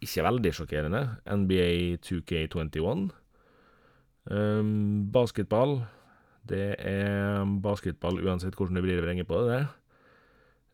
ikke 0.00 0.24
veldig 0.24 0.52
sjokkerende. 0.56 1.02
NBA 1.28 2.00
2K21. 2.06 3.10
Um, 4.30 5.10
basketball. 5.12 5.82
Det 6.48 6.74
er 6.78 7.44
basketball 7.62 8.20
uansett 8.24 8.56
hvordan 8.56 8.78
du 8.78 8.84
vrir 8.84 9.00
og 9.00 9.06
vrenger 9.06 9.28
på 9.28 9.42
det. 9.48 9.60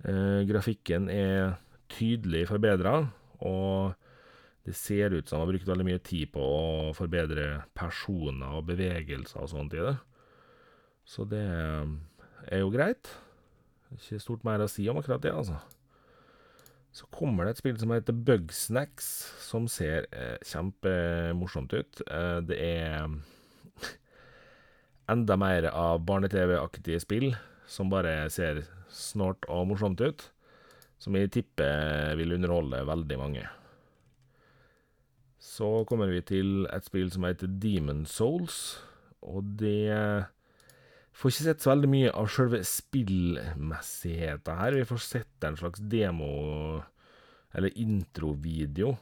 Uh, 0.05 0.43
grafikken 0.49 1.09
er 1.09 1.57
tydelig 1.93 2.45
forbedra, 2.51 2.99
og 3.47 3.95
det 4.67 4.75
ser 4.75 5.15
ut 5.15 5.29
som 5.29 5.39
de 5.39 5.45
har 5.45 5.53
brukt 5.53 5.69
veldig 5.69 5.87
mye 5.87 6.03
tid 6.03 6.33
på 6.35 6.43
å 6.43 6.93
forbedre 6.97 7.63
personer 7.77 8.59
og 8.59 8.67
bevegelser 8.67 9.45
og 9.45 9.53
sånt 9.53 9.77
i 9.79 9.85
det. 9.85 9.95
Så 11.07 11.23
det 11.31 11.45
er 11.47 12.65
jo 12.65 12.73
greit. 12.75 13.13
Ikke 13.95 14.19
stort 14.19 14.43
mer 14.47 14.65
å 14.65 14.71
si 14.71 14.89
om 14.91 14.99
akkurat 14.99 15.23
det, 15.23 15.31
altså. 15.31 15.61
Så 16.97 17.07
kommer 17.13 17.45
det 17.45 17.55
et 17.55 17.61
spill 17.61 17.79
som 17.79 17.93
heter 17.93 18.17
Bugsnacks, 18.27 19.07
som 19.45 19.69
ser 19.71 20.09
eh, 20.17 20.39
kjempemorsomt 20.49 21.75
ut. 21.77 22.01
Eh, 22.09 22.39
det 22.49 22.57
er 22.57 23.07
enda 25.15 25.37
mer 25.39 25.69
av 25.71 26.01
barne-TV-aktige 26.09 27.03
spill, 27.05 27.29
som 27.69 27.93
bare 27.93 28.31
ser 28.33 28.65
snålt 28.97 29.47
og 29.53 29.69
morsomt 29.71 30.01
ut. 30.01 30.31
Som 30.99 31.17
jeg 31.19 31.33
tipper 31.35 32.17
vil 32.17 32.33
underholde 32.39 32.81
veldig 32.89 33.19
mange. 33.21 33.45
Så 35.37 35.85
kommer 35.89 36.09
vi 36.11 36.23
til 36.25 36.65
et 36.73 36.87
spill 36.89 37.13
som 37.13 37.27
heter 37.29 37.53
Demon 37.61 38.07
Souls, 38.09 38.79
og 39.21 39.45
det 39.61 39.93
Får 41.17 41.33
ikke 41.33 41.45
sett 41.47 41.65
så 41.65 41.71
veldig 41.71 41.89
mye 41.89 42.09
av 42.13 42.27
sjølve 42.29 42.59
spillmessigheta 42.69 44.53
her. 44.59 44.75
Vi 44.77 44.85
får 44.85 44.99
sett 45.01 45.45
en 45.49 45.57
slags 45.57 45.81
demo- 45.81 46.83
eller 47.57 47.73
introvideo, 47.81 48.99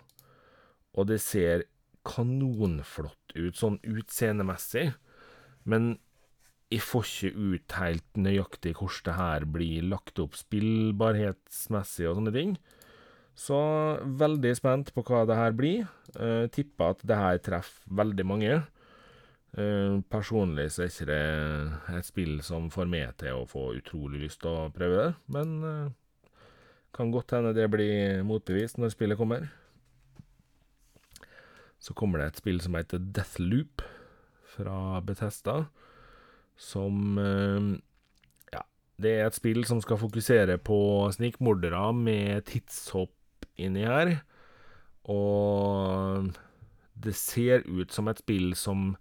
og 0.94 1.08
det 1.10 1.18
ser 1.18 1.64
kanonflott 2.06 3.34
ut 3.34 3.58
sånn 3.58 3.80
utseendemessig, 3.82 4.92
men 5.66 5.96
jeg 6.74 6.82
får 6.82 7.08
ikke 7.08 7.50
ut 7.54 7.76
helt 7.78 8.18
nøyaktig 8.18 8.74
hvordan 8.78 9.04
det 9.06 9.16
her 9.18 9.46
blir 9.56 9.90
lagt 9.92 10.20
opp 10.22 10.36
spillbarhetsmessig 10.38 12.08
og 12.10 12.18
sånne 12.18 12.34
ting. 12.34 12.56
Så 13.34 13.58
veldig 14.20 14.52
spent 14.54 14.92
på 14.94 15.02
hva 15.06 15.24
det 15.26 15.38
her 15.38 15.54
blir. 15.58 15.88
Uh, 16.14 16.46
tipper 16.54 16.94
at 16.94 17.02
det 17.06 17.18
her 17.18 17.40
treffer 17.42 17.96
veldig 18.02 18.26
mange. 18.26 18.60
Uh, 19.54 20.02
personlig 20.10 20.68
så 20.74 20.84
er 20.84 20.92
ikke 20.92 21.08
det 21.10 21.98
et 21.98 22.08
spill 22.08 22.38
som 22.46 22.70
får 22.74 22.90
meg 22.90 23.14
til 23.22 23.42
å 23.42 23.48
få 23.50 23.68
utrolig 23.78 24.24
lyst 24.24 24.42
til 24.42 24.50
å 24.50 24.70
prøve 24.74 24.96
det, 24.98 25.10
men 25.30 25.52
uh, 25.62 25.92
kan 26.94 27.12
godt 27.14 27.36
hende 27.36 27.54
det 27.54 27.68
blir 27.70 28.22
motbevist 28.26 28.78
når 28.78 28.94
spillet 28.94 29.18
kommer. 29.18 29.46
Så 31.82 31.94
kommer 31.94 32.22
det 32.22 32.32
et 32.32 32.42
spill 32.42 32.60
som 32.64 32.74
heter 32.78 33.02
Deathloop 33.02 33.82
fra 34.54 35.00
Betesta, 35.06 35.64
som 36.56 37.18
uh, 37.18 37.74
Ja, 38.52 38.62
det 39.02 39.12
er 39.18 39.26
et 39.28 39.38
spill 39.38 39.64
som 39.68 39.80
skal 39.84 40.00
fokusere 40.00 40.58
på 40.62 40.78
snikmordere 41.14 41.88
med 41.96 42.46
tidshopp 42.50 43.48
inni 43.60 43.84
her, 43.86 44.16
og 45.10 46.30
det 46.94 47.14
ser 47.18 47.66
ut 47.68 47.92
som 47.92 48.08
et 48.08 48.22
spill 48.22 48.54
som 48.58 48.94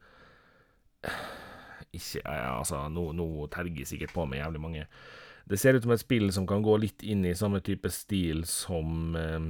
ikke 1.93 2.23
Altså, 2.25 2.87
nå, 2.89 3.11
nå 3.15 3.27
terger 3.53 3.85
sikkert 3.87 4.13
på 4.15 4.25
meg 4.29 4.41
jævlig 4.41 4.61
mange. 4.63 4.85
Det 5.49 5.59
ser 5.59 5.75
ut 5.75 5.83
som 5.83 5.93
et 5.93 6.01
spill 6.01 6.31
som 6.33 6.47
kan 6.47 6.63
gå 6.63 6.77
litt 6.79 7.03
inn 7.03 7.25
i 7.27 7.35
samme 7.35 7.59
type 7.63 7.91
stil 7.91 8.45
som 8.47 9.17
eh, 9.19 9.49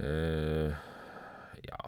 eh, 0.00 0.88
Ja 1.68 1.82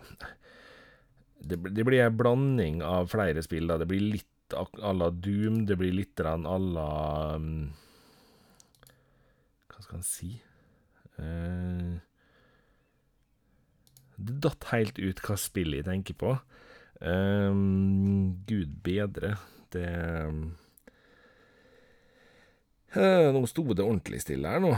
det, 1.43 1.59
det, 1.75 1.85
blir 1.85 2.05
en 2.05 2.17
blanding 2.17 2.83
av 2.87 3.11
flere 3.13 3.43
spill. 3.45 3.69
Da. 3.71 3.79
Det 3.81 3.89
blir 3.91 4.05
litt 4.15 4.55
à 4.55 4.93
la 4.93 5.09
Doom, 5.11 5.65
det 5.67 5.79
blir 5.81 5.95
litt 5.97 6.21
à 6.21 6.37
la 6.37 6.89
um, 7.37 7.73
Hva 9.73 9.85
skal 9.85 10.01
en 10.01 10.05
si 10.05 10.33
uh, 11.17 11.95
Det 14.17 14.41
datt 14.45 14.69
helt 14.75 15.01
ut 15.01 15.23
hva 15.25 15.39
spillet 15.41 15.81
jeg 15.81 15.89
tenker 15.89 16.19
på. 16.21 16.35
Um, 17.01 18.45
Gud 18.47 18.77
bedre. 18.85 19.37
Det 19.73 19.89
uh, 20.29 20.45
Nå 22.93 23.41
sto 23.49 23.63
det 23.73 23.85
ordentlig 23.85 24.21
stille 24.21 24.51
her 24.53 24.61
nå. 24.61 24.73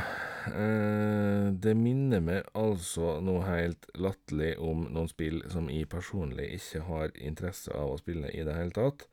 Uh, 0.45 1.51
det 1.59 1.73
minner 1.75 2.21
meg 2.23 2.47
altså 2.55 3.17
noe 3.25 3.43
helt 3.49 3.89
latterlig 3.99 4.53
om 4.63 4.85
noen 4.87 5.11
spill 5.11 5.41
som 5.51 5.67
jeg 5.73 5.89
personlig 5.91 6.51
ikke 6.59 6.85
har 6.87 7.15
interesse 7.17 7.75
av 7.75 7.95
å 7.95 7.99
spille 7.99 8.31
i 8.31 8.45
det 8.47 8.55
hele 8.55 8.75
tatt. 8.77 9.09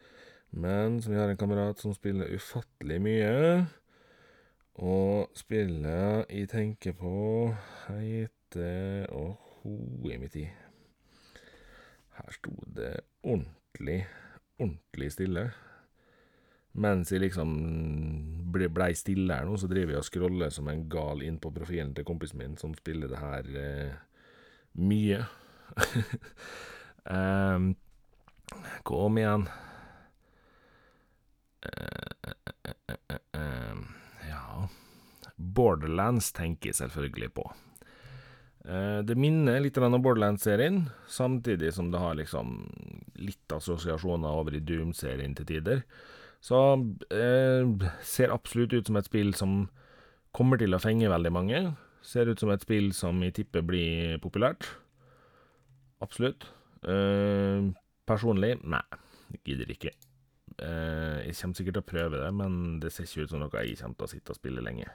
Men 0.51 0.99
som 1.01 1.15
vi 1.15 1.19
har 1.21 1.31
en 1.31 1.39
kamerat 1.39 1.79
som 1.81 1.95
spiller 1.95 2.29
ufattelig 2.29 2.99
mye. 3.01 3.31
Og 4.81 5.33
spillet 5.37 6.29
jeg 6.29 6.51
tenker 6.51 6.93
på, 6.97 7.15
heter 7.87 9.09
og 9.15 9.33
ho 9.61 9.75
i 10.11 10.19
min 10.21 10.29
tid. 10.31 10.53
Her 12.19 12.37
sto 12.37 12.53
det 12.75 12.93
ordentlig, 13.23 14.03
ordentlig 14.59 15.11
stille. 15.15 15.49
Mens 16.71 17.11
jeg 17.11 17.23
liksom 17.25 17.49
ble, 18.53 18.69
blei 18.71 18.93
stille 18.95 19.35
her 19.35 19.47
nå, 19.47 19.57
så 19.59 19.67
driver 19.71 19.95
jeg 19.95 20.03
og 20.03 20.07
scroller 20.07 20.53
som 20.55 20.69
en 20.71 20.85
gal 20.91 21.23
inn 21.25 21.39
på 21.41 21.51
profilen 21.55 21.91
til 21.97 22.07
kompisen 22.07 22.39
min, 22.39 22.55
som 22.59 22.75
spiller 22.77 23.11
det 23.11 23.19
her 23.19 23.49
eh, 23.59 23.97
mye. 24.79 25.19
um, 27.03 27.73
kom 28.87 29.19
igjen. 29.19 29.49
Uh, 31.61 32.31
uh, 32.89 33.27
uh, 33.37 33.81
ja 34.25 34.45
Borderlands 35.35 36.31
tenker 36.33 36.71
jeg 36.71 36.79
selvfølgelig 36.79 37.33
på. 37.35 37.45
Eh, 38.65 38.99
det 39.03 39.17
minner 39.17 39.59
litt 39.59 39.77
om 39.77 40.01
Borderlands-serien, 40.01 40.83
samtidig 41.09 41.73
som 41.73 41.91
det 41.91 42.01
har 42.01 42.15
liksom 42.15 42.69
litt 43.21 43.53
assosiasjoner 43.53 44.29
over 44.29 44.55
i 44.55 44.61
Doom-serien 44.61 45.33
til 45.37 45.49
tider. 45.49 45.81
Så 46.41 46.57
eh, 47.13 47.89
ser 48.01 48.33
absolutt 48.33 48.73
ut 48.73 48.89
som 48.89 48.97
et 48.97 49.07
spill 49.07 49.35
som 49.37 49.67
kommer 50.33 50.57
til 50.57 50.73
å 50.73 50.81
fenge 50.81 51.11
veldig 51.11 51.31
mange. 51.33 51.61
Ser 52.01 52.31
ut 52.31 52.41
som 52.41 52.49
et 52.53 52.63
spill 52.65 52.89
som 52.97 53.19
jeg 53.21 53.35
tipper 53.37 53.65
blir 53.65 54.17
populært. 54.23 54.65
Absolutt. 56.01 56.47
Eh, 56.81 57.69
personlig 58.09 58.55
nei, 58.65 58.81
gidder 59.45 59.69
ikke. 59.69 59.93
Eh, 60.57 61.27
jeg 61.27 61.37
kommer 61.37 61.59
sikkert 61.59 61.77
til 61.77 61.83
å 61.83 61.91
prøve 61.91 62.21
det, 62.23 62.31
men 62.33 62.79
det 62.81 62.91
ser 62.93 63.05
ikke 63.05 63.27
ut 63.27 63.33
som 63.35 63.43
noe 63.43 63.61
jeg 63.61 63.77
kommer 63.79 63.99
til 63.99 64.07
å 64.07 64.13
sitte 64.15 64.33
og 64.33 64.41
spille 64.41 64.65
lenge. 64.65 64.89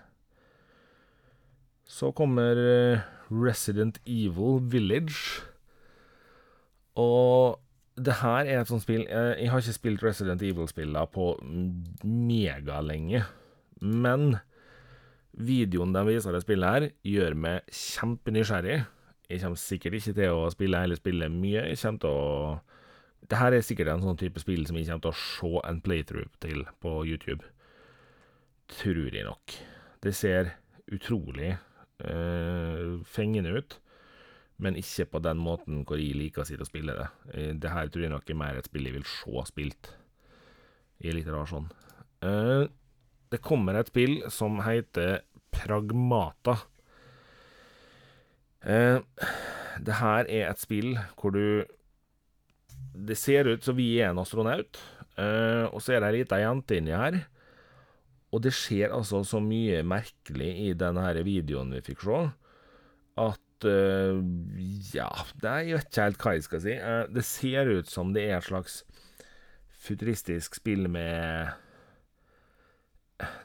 Så 1.86 2.10
kommer 2.18 2.58
eh, 2.58 3.06
Resident 3.30 4.00
Evil 4.02 4.58
Village. 4.66 5.46
Og 6.98 7.60
det 7.96 8.18
her 8.20 8.44
er 8.44 8.60
et 8.60 8.68
sånt 8.68 8.84
spill 8.84 9.06
Jeg 9.08 9.48
har 9.50 9.62
ikke 9.62 9.76
spilt 9.76 10.02
Resident 10.04 10.42
Evil-spillene 10.44 11.06
på 11.12 11.30
megalenge, 12.04 13.22
men 13.80 14.36
videoen 15.36 15.94
de 15.94 16.02
viser 16.08 16.32
det 16.32 16.42
spillet 16.44 16.74
her, 16.74 16.86
gjør 17.04 17.36
meg 17.40 17.72
kjempenysgjerrig. 17.72 18.78
Jeg 19.26 19.42
kommer 19.42 19.60
sikkert 19.60 19.98
ikke 19.98 20.14
til 20.16 20.36
å 20.36 20.50
spille 20.52 20.80
hele 20.80 20.98
spillet 20.98 21.32
mye. 21.32 21.64
Jeg 21.72 21.80
kommer 21.82 22.04
til 22.04 22.10
å 22.10 22.60
Det 23.26 23.38
her 23.40 23.56
er 23.56 23.64
sikkert 23.64 23.88
en 23.90 24.04
sånn 24.04 24.18
type 24.20 24.38
spill 24.38 24.66
som 24.68 24.76
jeg 24.78 24.86
kommer 24.86 25.02
til 25.02 25.10
å 25.10 25.18
se 25.18 25.62
en 25.66 25.80
playthrough 25.82 26.36
til 26.38 26.62
på 26.78 26.92
YouTube. 27.08 27.42
Tror 28.70 29.08
jeg 29.10 29.24
nok. 29.26 29.56
Det 30.02 30.12
ser 30.14 30.52
utrolig 30.86 31.56
uh, 32.04 33.02
fengende 33.02 33.56
ut, 33.56 33.80
men 34.62 34.78
ikke 34.80 35.08
på 35.12 35.20
den 35.24 35.40
måten 35.42 35.82
hvor 35.86 36.00
jeg 36.00 36.16
liker 36.16 36.42
å 36.42 36.48
sitte 36.48 36.64
og 36.64 36.70
spille 36.70 36.96
det. 36.96 37.08
Uh, 37.32 37.52
det 37.60 37.72
her 37.72 37.90
tror 37.92 38.06
jeg 38.06 38.14
nok 38.14 38.32
er 38.32 38.40
mer 38.40 38.58
et 38.58 38.68
spill 38.68 38.88
jeg 38.88 38.96
vil 38.96 39.08
se 39.10 39.46
spilt. 39.50 39.92
Er 41.04 41.16
litt 41.18 41.30
rar 41.30 41.48
sånn. 41.50 41.68
Uh, 42.24 42.66
det 43.32 43.42
kommer 43.44 43.76
et 43.76 43.92
spill 43.92 44.18
som 44.32 44.62
heter 44.64 45.20
Pragmata. 45.54 46.58
Uh, 48.66 49.02
det 49.82 50.00
her 50.00 50.28
er 50.32 50.50
et 50.50 50.60
spill 50.62 50.94
hvor 51.20 51.34
du 51.36 51.66
Det 52.96 53.16
ser 53.16 53.44
ut 53.44 53.62
som 53.62 53.76
vi 53.76 53.98
er 54.00 54.08
en 54.08 54.18
astronaut, 54.18 54.78
og 55.16 55.80
så 55.84 55.92
er 55.92 56.00
det 56.00 56.08
ei 56.08 56.14
lita 56.16 56.38
jente 56.40 56.78
inni 56.78 56.94
her 56.96 57.18
og 58.34 58.42
det 58.44 58.52
skjer 58.54 58.92
altså 58.94 59.22
så 59.24 59.40
mye 59.42 59.80
merkelig 59.86 60.50
i 60.66 60.72
denne 60.78 61.06
videoen 61.24 61.72
vi 61.76 61.82
fikk 61.86 62.04
se, 62.04 62.22
at 63.22 63.42
uh, 63.64 64.18
Ja, 64.92 65.08
det, 65.40 65.54
jeg 65.68 65.78
vet 65.78 65.88
ikke 65.90 66.06
helt 66.08 66.24
hva 66.24 66.34
jeg 66.36 66.46
skal 66.46 66.62
si. 66.64 66.74
Uh, 66.76 67.04
det 67.12 67.24
ser 67.26 67.70
ut 67.70 67.90
som 67.90 68.12
det 68.16 68.26
er 68.28 68.38
et 68.38 68.48
slags 68.48 68.82
futuristisk 69.86 70.58
spill 70.58 70.88
med 70.90 71.54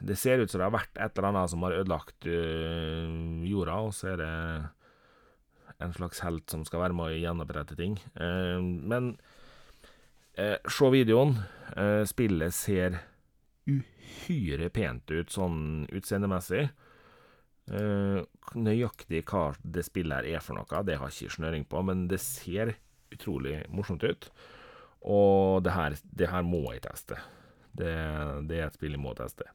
Det 0.02 0.16
ser 0.18 0.42
ut 0.42 0.50
som 0.50 0.58
det 0.58 0.66
har 0.66 0.74
vært 0.74 0.98
et 0.98 1.16
eller 1.16 1.28
annet 1.30 1.52
som 1.52 1.64
har 1.64 1.78
ødelagt 1.78 2.28
uh, 2.28 3.44
jorda, 3.48 3.78
og 3.88 3.94
så 3.96 4.12
er 4.12 4.22
det 4.22 4.32
en 5.82 5.94
slags 5.96 6.20
helt 6.22 6.50
som 6.52 6.66
skal 6.66 6.84
være 6.84 6.94
med 6.94 7.08
å 7.08 7.16
gjenopprette 7.18 7.74
ting. 7.74 7.96
Men 8.14 9.16
se 10.70 10.90
videoen. 10.94 11.32
Spillet 12.06 12.54
ser 12.54 13.00
uhyre 13.66 14.68
pent 14.70 15.10
ut 15.10 15.34
sånn 15.34 15.88
utseendemessig. 15.90 16.68
Eh, 17.72 18.20
nøyaktig 18.58 19.22
hva 19.30 19.46
det 19.64 19.86
spillet 19.86 20.18
her 20.18 20.36
er 20.36 20.44
for 20.44 20.58
noe, 20.58 20.82
det 20.84 20.98
har 21.00 21.12
ikke 21.12 21.36
snøring 21.38 21.64
på, 21.68 21.80
men 21.88 22.04
det 22.10 22.20
ser 22.20 22.74
utrolig 23.12 23.62
morsomt 23.72 24.04
ut. 24.04 24.28
Og 25.08 25.62
det 25.64 25.72
her, 25.74 25.96
det 26.04 26.28
her 26.30 26.44
må 26.46 26.62
jeg 26.74 26.84
teste. 26.84 27.18
Det, 27.72 27.92
det 28.48 28.58
er 28.60 28.68
et 28.68 28.76
spill 28.76 28.94
jeg 28.94 29.02
må 29.02 29.14
teste. 29.16 29.48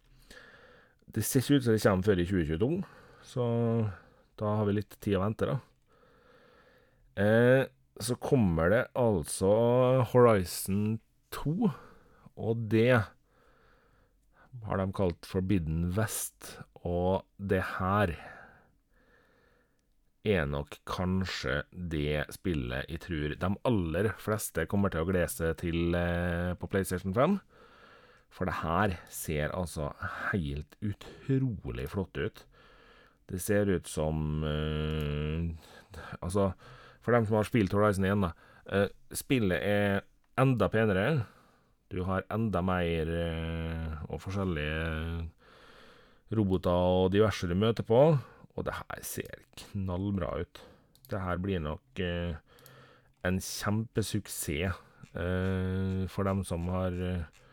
Det 1.13 1.23
ser 1.23 1.43
ikke 1.43 1.60
ut 1.60 1.67
som 1.67 1.77
det 1.77 1.84
kommer 1.86 2.08
før 2.10 2.21
i 2.21 2.27
2022, 2.27 2.71
så 3.30 3.45
da 4.38 4.53
har 4.60 4.67
vi 4.67 4.77
litt 4.80 4.97
tid 5.01 5.17
å 5.17 5.23
vente, 5.23 5.47
da. 5.49 5.58
Eh, 7.17 7.63
så 8.01 8.17
kommer 8.21 8.73
det 8.73 8.82
altså 8.97 9.51
Horizon 10.12 10.97
2, 11.34 11.71
og 12.38 12.65
det 12.69 12.91
har 14.67 14.82
de 14.82 14.88
kalt 14.95 15.30
Forbidden 15.30 15.88
West, 15.97 16.58
og 16.88 17.26
det 17.38 17.63
her 17.78 18.13
er 20.28 20.47
nok 20.50 20.80
kanskje 20.88 21.62
det 21.71 22.26
spillet 22.36 22.89
jeg 22.91 23.04
tror 23.06 23.36
de 23.39 23.52
aller 23.69 24.10
fleste 24.19 24.65
kommer 24.71 24.91
til 24.91 25.04
å 25.04 25.08
glede 25.08 25.30
seg 25.32 25.56
til 25.62 25.95
eh, 25.95 26.56
på 26.60 26.69
PlayStation 26.71 27.15
5. 27.15 27.38
For 28.34 28.50
det 28.50 28.60
her 28.62 28.97
ser 29.13 29.54
altså 29.56 29.91
helt 30.32 30.76
utrolig 30.84 31.88
flott 31.91 32.19
ut. 32.19 32.43
Det 33.28 33.39
ser 33.43 33.71
ut 33.71 33.88
som 33.88 34.43
uh, 34.43 35.47
Altså, 36.21 36.52
for 37.04 37.15
dem 37.15 37.26
som 37.28 37.39
har 37.39 37.47
spilt 37.47 37.73
Horizon 37.76 38.06
1, 38.08 38.23
da. 38.23 38.32
Uh, 38.67 39.15
spillet 39.15 39.63
er 39.63 40.06
enda 40.39 40.69
penere. 40.71 41.08
Du 41.91 42.04
har 42.08 42.28
enda 42.32 42.62
mer 42.62 43.12
uh, 43.12 44.06
og 44.12 44.21
forskjellige 44.23 45.28
roboter 46.34 46.72
og 46.72 47.12
diverse 47.13 47.48
du 47.48 47.56
møter 47.56 47.86
på. 47.88 48.02
Og 48.58 48.66
det 48.66 48.76
her 48.80 49.04
ser 49.06 49.44
knallbra 49.62 50.34
ut. 50.42 50.62
Det 51.08 51.22
her 51.22 51.40
blir 51.40 51.62
nok 51.63 52.02
eh, 52.04 52.36
en 53.28 53.40
kjempesuksess 53.44 54.74
eh, 55.13 56.08
for 56.12 56.28
dem 56.28 56.44
som 56.48 56.68
har 56.74 56.96
eh, 56.96 57.44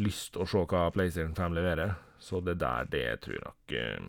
lyst 0.00 0.38
å 0.38 0.46
se 0.48 0.62
hva 0.68 0.86
PlayStation 0.94 1.34
5 1.36 1.56
leverer. 1.56 1.96
Så 2.22 2.40
det 2.40 2.56
der, 2.62 2.88
det 2.88 3.04
tror 3.24 3.36
jeg 3.36 3.44
nok 3.44 3.74
eh, 3.76 4.06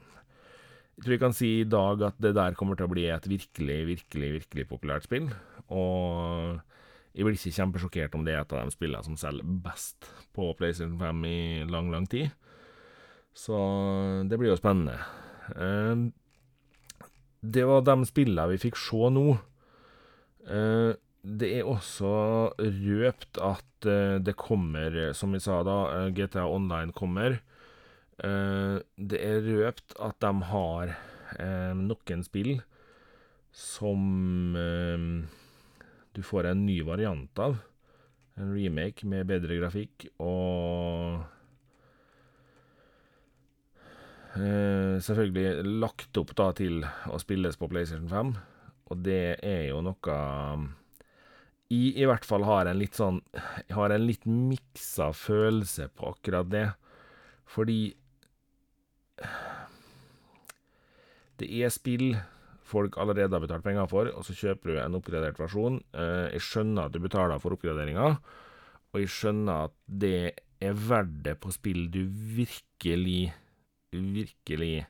Jeg 0.96 1.04
tror 1.04 1.13
jeg 1.13 1.22
kan 1.22 1.36
si 1.36 1.50
i 1.60 1.67
dag 1.67 2.02
at 2.08 2.22
det 2.24 2.32
der 2.38 2.56
kommer 2.58 2.78
til 2.78 2.88
å 2.88 2.93
bli 2.93 3.04
et 3.12 3.28
virkelig, 3.30 3.82
virkelig, 3.91 4.32
virkelig 4.39 4.67
populært 4.70 5.06
spill. 5.06 5.28
Og 5.67 6.58
jeg 7.13 7.26
blir 7.26 7.38
ikke 7.38 7.58
kjempesjokkert 7.58 8.15
om 8.17 8.26
det 8.26 8.34
er 8.34 8.43
et 8.43 8.56
av 8.56 8.65
de 8.65 8.74
spillene 8.74 9.06
som 9.06 9.17
selger 9.20 9.58
best 9.65 10.08
på 10.38 10.52
PlayStation 10.58 10.98
5 11.02 11.28
i 11.30 11.39
lang, 11.70 11.91
lang 11.93 12.08
tid. 12.10 12.32
Så 13.38 13.58
det 14.26 14.39
blir 14.39 14.52
jo 14.52 14.60
spennende. 14.60 14.97
Uh, 15.54 16.10
det 17.45 17.67
var 17.69 17.86
de 17.86 18.08
spillene 18.10 18.50
vi 18.54 18.62
fikk 18.65 18.80
se 18.82 19.12
nå. 19.13 19.28
Uh, 20.47 20.93
det 21.28 21.52
er 21.60 21.69
også 21.69 22.10
røpt 22.58 23.39
at 23.43 23.89
uh, 23.89 24.17
det 24.23 24.38
kommer, 24.39 24.97
som 25.17 25.36
vi 25.36 25.43
sa 25.43 25.62
da, 25.67 26.08
GTA 26.15 26.47
Online 26.47 26.95
kommer. 26.95 27.41
det 28.17 29.17
er 29.21 29.43
røpt 29.45 29.93
at 30.02 30.15
de 30.23 30.32
har 30.50 30.93
noen 31.78 32.23
spill 32.26 32.56
som 33.54 34.08
du 36.17 36.23
får 36.26 36.50
en 36.50 36.65
ny 36.65 36.80
variant 36.82 37.39
av. 37.39 37.60
En 38.41 38.56
remake 38.58 39.06
med 39.06 39.28
bedre 39.30 39.60
grafikk 39.60 40.08
og 40.17 41.21
eh, 41.21 41.26
Selvfølgelig 44.38 45.65
lagt 45.82 46.17
opp 46.19 46.34
da 46.38 46.52
til 46.58 46.84
å 47.10 47.17
spilles 47.21 47.58
på 47.58 47.69
PlayStation 47.71 48.10
5, 48.12 48.34
og 48.91 49.00
det 49.06 49.38
er 49.41 49.63
jo 49.71 49.80
noe 49.86 50.17
jeg 51.67 51.97
i 52.00 52.06
hvert 52.08 52.23
fall 52.23 52.45
har 52.47 52.69
en 52.69 52.80
litt 52.80 52.95
sånn 52.95 53.17
Jeg 53.34 53.73
har 53.76 53.91
en 53.91 54.06
litt 54.08 54.23
miksa 54.23 55.10
følelse 55.12 55.89
på 55.91 56.13
akkurat 56.13 56.47
det, 56.47 56.67
fordi 57.47 57.82
Det 61.38 61.50
er 61.62 61.73
spill 61.73 62.15
folk 62.67 62.97
allerede 63.00 63.32
har 63.32 63.43
betalt 63.43 63.63
penger 63.63 63.88
for, 63.88 64.10
og 64.12 64.26
så 64.28 64.36
kjøper 64.36 64.73
du 64.73 64.80
en 64.82 64.97
oppgradert 64.97 65.38
versjon. 65.39 65.78
Eh, 65.95 66.34
jeg 66.36 66.43
skjønner 66.43 66.88
at 66.88 66.95
du 66.95 67.00
betaler 67.00 67.39
for 67.39 67.56
oppgraderinga, 67.56 68.08
og 68.91 69.00
jeg 69.00 69.12
skjønner 69.13 69.69
at 69.69 69.76
det 69.88 70.17
er 70.60 70.82
verdt 70.89 71.13
det 71.23 71.38
på 71.39 71.54
spill 71.54 71.86
du 71.93 72.02
virkelig, 72.10 73.32
virkelig 74.01 74.86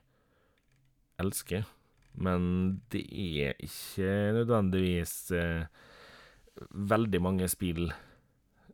elsker. 1.18 1.66
Men 2.18 2.42
det 2.92 3.04
er 3.06 3.58
ikke 3.62 4.10
nødvendigvis 4.34 5.14
eh, 5.36 5.68
veldig 6.70 7.20
mange 7.22 7.48
spill 7.50 7.92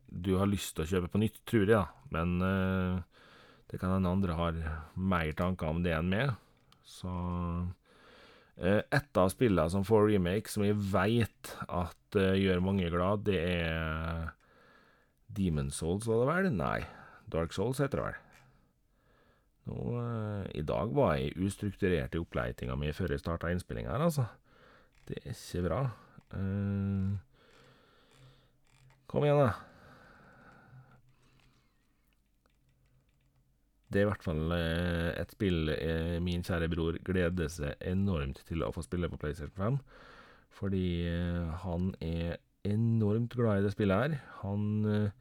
du 0.08 0.36
har 0.38 0.46
lyst 0.46 0.76
til 0.76 0.84
å 0.84 0.90
kjøpe 0.92 1.10
på 1.10 1.20
nytt, 1.20 1.40
tror 1.48 1.66
jeg, 1.66 1.74
da. 1.74 1.84
Men 2.14 2.36
eh, 2.46 3.24
det 3.70 3.80
kan 3.82 3.96
hende 3.96 4.12
andre 4.12 4.38
har 4.38 4.60
mer 4.94 5.32
tanker 5.36 5.72
om 5.72 5.82
det 5.84 5.96
enn 5.96 6.12
meg. 6.12 6.36
Så 6.84 7.10
Eh, 8.56 8.80
et 8.94 9.18
av 9.18 9.30
spillene 9.32 9.70
som 9.70 9.84
får 9.86 10.12
remake, 10.12 10.50
som 10.50 10.62
jeg 10.62 10.78
veit 10.78 11.54
at 11.66 12.18
uh, 12.18 12.34
gjør 12.38 12.62
mange 12.62 12.90
glad, 12.92 13.24
det 13.26 13.40
er 13.42 14.28
Demon 15.34 15.72
Souls, 15.74 16.06
var 16.06 16.22
det 16.22 16.28
vel? 16.30 16.52
Nei, 16.60 16.84
Dark 17.30 17.56
Souls 17.56 17.82
heter 17.82 17.98
det 17.98 18.06
vel. 18.12 18.20
Nå, 19.64 19.76
uh, 19.96 20.44
I 20.52 20.64
dag 20.66 20.94
var 20.96 21.14
jeg 21.16 21.36
ustrukturert 21.40 22.14
i 22.14 22.20
oppleitinga 22.20 22.76
mi 22.76 22.92
før 22.92 23.14
jeg 23.14 23.22
starta 23.22 23.52
innspillinga 23.52 23.94
her, 23.94 24.08
altså. 24.08 24.26
Det 25.08 25.20
er 25.22 25.32
ikke 25.32 25.66
bra. 25.68 25.84
Uh, 26.34 27.14
kom 29.08 29.24
igjen, 29.24 29.40
da. 29.40 29.54
Det 33.94 34.00
er 34.00 34.08
i 34.08 34.10
hvert 34.10 34.24
fall 34.26 34.50
eh, 34.56 35.10
et 35.20 35.32
spill 35.36 35.70
eh, 35.70 36.16
min 36.22 36.42
kjære 36.42 36.66
bror 36.72 36.96
gleder 37.06 37.50
seg 37.52 37.78
enormt 37.86 38.40
til 38.48 38.64
å 38.66 38.72
få 38.74 38.82
spille 38.82 39.06
på 39.12 39.20
PlayStation 39.22 39.54
5. 39.54 39.76
Fordi 40.58 40.86
eh, 41.06 41.52
han 41.62 41.92
er 42.02 42.40
enormt 42.66 43.36
glad 43.38 43.60
i 43.60 43.68
det 43.68 43.70
spillet 43.76 44.02
her. 44.02 44.16
Han 44.40 45.12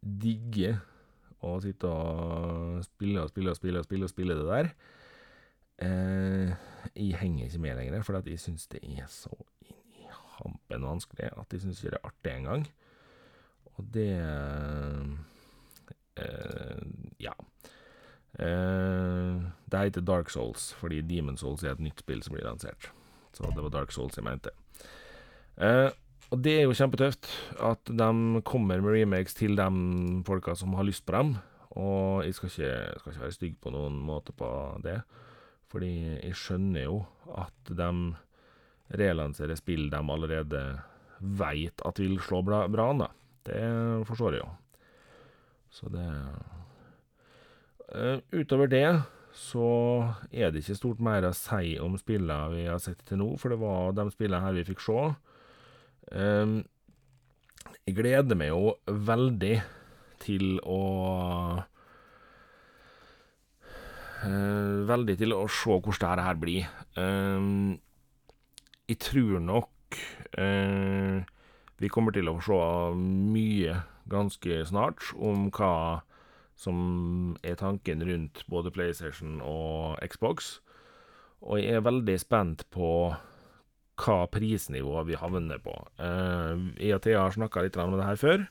digger 0.00 0.78
å 1.44 1.54
sitte 1.62 1.90
og 1.90 2.84
spille 2.86 3.22
og 3.22 3.30
spille 3.30 3.52
og 3.52 3.58
spille 3.58 3.82
og 3.82 3.86
spille, 3.86 4.08
og 4.08 4.12
spille 4.12 4.38
det 4.38 4.46
der. 4.48 4.70
jeg 6.96 7.18
henger 7.20 7.44
ikke 7.46 7.62
med 7.62 7.76
lenger, 7.78 8.02
for 8.02 8.18
jeg 8.26 8.40
syns 8.42 8.66
det 8.66 8.80
er 8.82 9.06
så 9.06 9.30
inn 9.62 10.02
i 10.02 10.08
hampen 10.38 10.82
vanskelig 10.82 11.30
at 11.30 11.52
jeg 11.52 11.62
syns 11.62 11.82
det 11.84 11.92
er 11.92 12.06
artig 12.06 12.32
engang. 12.34 12.66
Og 13.76 13.84
det 13.94 14.10
Ja. 17.18 17.34
Eh, 18.38 19.42
det 19.70 19.78
heter 19.78 20.00
Dark 20.00 20.30
Souls, 20.30 20.72
fordi 20.78 21.00
Demon 21.00 21.36
Souls 21.36 21.64
er 21.64 21.74
et 21.74 21.82
nytt 21.82 22.04
spill 22.04 22.22
som 22.22 22.36
blir 22.36 22.46
lansert. 22.46 22.90
Så 23.32 23.50
det 23.54 23.62
var 23.64 23.72
Dark 23.74 23.92
Souls 23.94 24.16
jeg 24.16 24.26
mente. 24.26 24.52
Uh, 25.58 25.90
og 26.28 26.42
det 26.44 26.54
er 26.58 26.66
jo 26.66 26.76
kjempetøft 26.76 27.28
at 27.64 27.88
de 27.88 28.42
kommer 28.46 28.82
med 28.84 28.94
remakes 28.98 29.36
til 29.38 29.56
de 29.56 29.68
folka 30.26 30.54
som 30.58 30.76
har 30.76 30.86
lyst 30.88 31.06
på 31.08 31.14
dem. 31.16 31.36
Og 31.78 32.24
jeg 32.26 32.36
skal 32.36 32.50
ikke, 32.50 32.98
skal 33.00 33.12
ikke 33.12 33.24
være 33.24 33.36
stygg 33.36 33.56
på 33.62 33.72
noen 33.72 33.98
måte 34.02 34.34
på 34.36 34.48
det, 34.84 34.98
fordi 35.70 35.92
jeg 36.18 36.36
skjønner 36.36 36.86
jo 36.86 37.02
at 37.38 37.72
de 37.72 37.90
relanserer 38.98 39.58
spill 39.58 39.88
de 39.92 40.00
allerede 40.00 40.62
veit 41.18 41.84
at 41.84 42.00
vil 42.00 42.16
slå 42.24 42.42
bra, 42.46 42.62
bra 42.72 42.90
an, 42.92 43.04
da. 43.04 43.10
Det 43.48 43.62
forstår 44.08 44.36
jeg 44.36 44.44
jo. 44.44 44.52
Så 45.72 45.92
det 45.92 46.08
Uh, 47.88 48.20
utover 48.36 48.68
det 48.68 48.84
så 49.32 49.68
er 50.28 50.50
det 50.52 50.60
ikke 50.60 50.76
stort 50.76 50.98
mer 51.00 51.24
å 51.24 51.32
si 51.36 51.78
om 51.80 51.94
spillene 51.96 52.50
vi 52.52 52.66
har 52.66 52.80
sett 52.82 53.00
til 53.08 53.20
nå, 53.20 53.30
for 53.40 53.52
det 53.52 53.60
var 53.62 53.94
de 53.96 54.04
spillene 54.12 54.42
her 54.44 54.56
vi 54.58 54.66
fikk 54.66 54.82
se. 54.84 54.98
Um, 56.12 56.62
jeg 57.86 57.96
gleder 57.96 58.36
meg 58.38 58.52
jo 58.52 58.74
veldig 58.86 59.56
til 60.22 60.58
å 60.64 60.82
uh, 64.24 64.78
Veldig 64.88 65.16
til 65.20 65.34
å 65.36 65.44
se 65.52 65.76
hvordan 65.76 66.16
dette 66.16 66.26
her 66.26 66.40
blir. 66.40 66.68
Um, 66.96 67.78
jeg 68.88 68.98
tror 69.04 69.40
nok 69.44 69.98
uh, 70.40 71.20
vi 71.78 71.92
kommer 71.92 72.12
til 72.16 72.28
å 72.28 72.38
få 72.40 72.44
se 72.48 72.60
mye 72.98 73.80
ganske 74.08 74.62
snart 74.66 75.10
om 75.14 75.48
hva 75.54 76.02
som 76.58 77.36
er 77.46 77.54
tanken 77.60 78.02
rundt 78.02 78.42
både 78.50 78.72
PlayStation 78.74 79.38
og 79.44 80.00
Xbox. 80.10 80.56
Og 81.40 81.60
jeg 81.60 81.78
er 81.78 81.84
veldig 81.86 82.16
spent 82.18 82.64
på 82.74 83.14
hva 83.98 84.26
prisnivå 84.30 85.02
vi 85.08 85.18
havner 85.18 85.60
på. 85.62 85.74
Uh, 85.98 86.70
jeg 86.78 86.96
og 86.96 87.02
Thea 87.04 87.24
har 87.24 87.34
snakka 87.34 87.64
litt 87.64 87.78
om 87.80 87.96
det 87.96 88.06
her 88.06 88.20
før, 88.20 88.44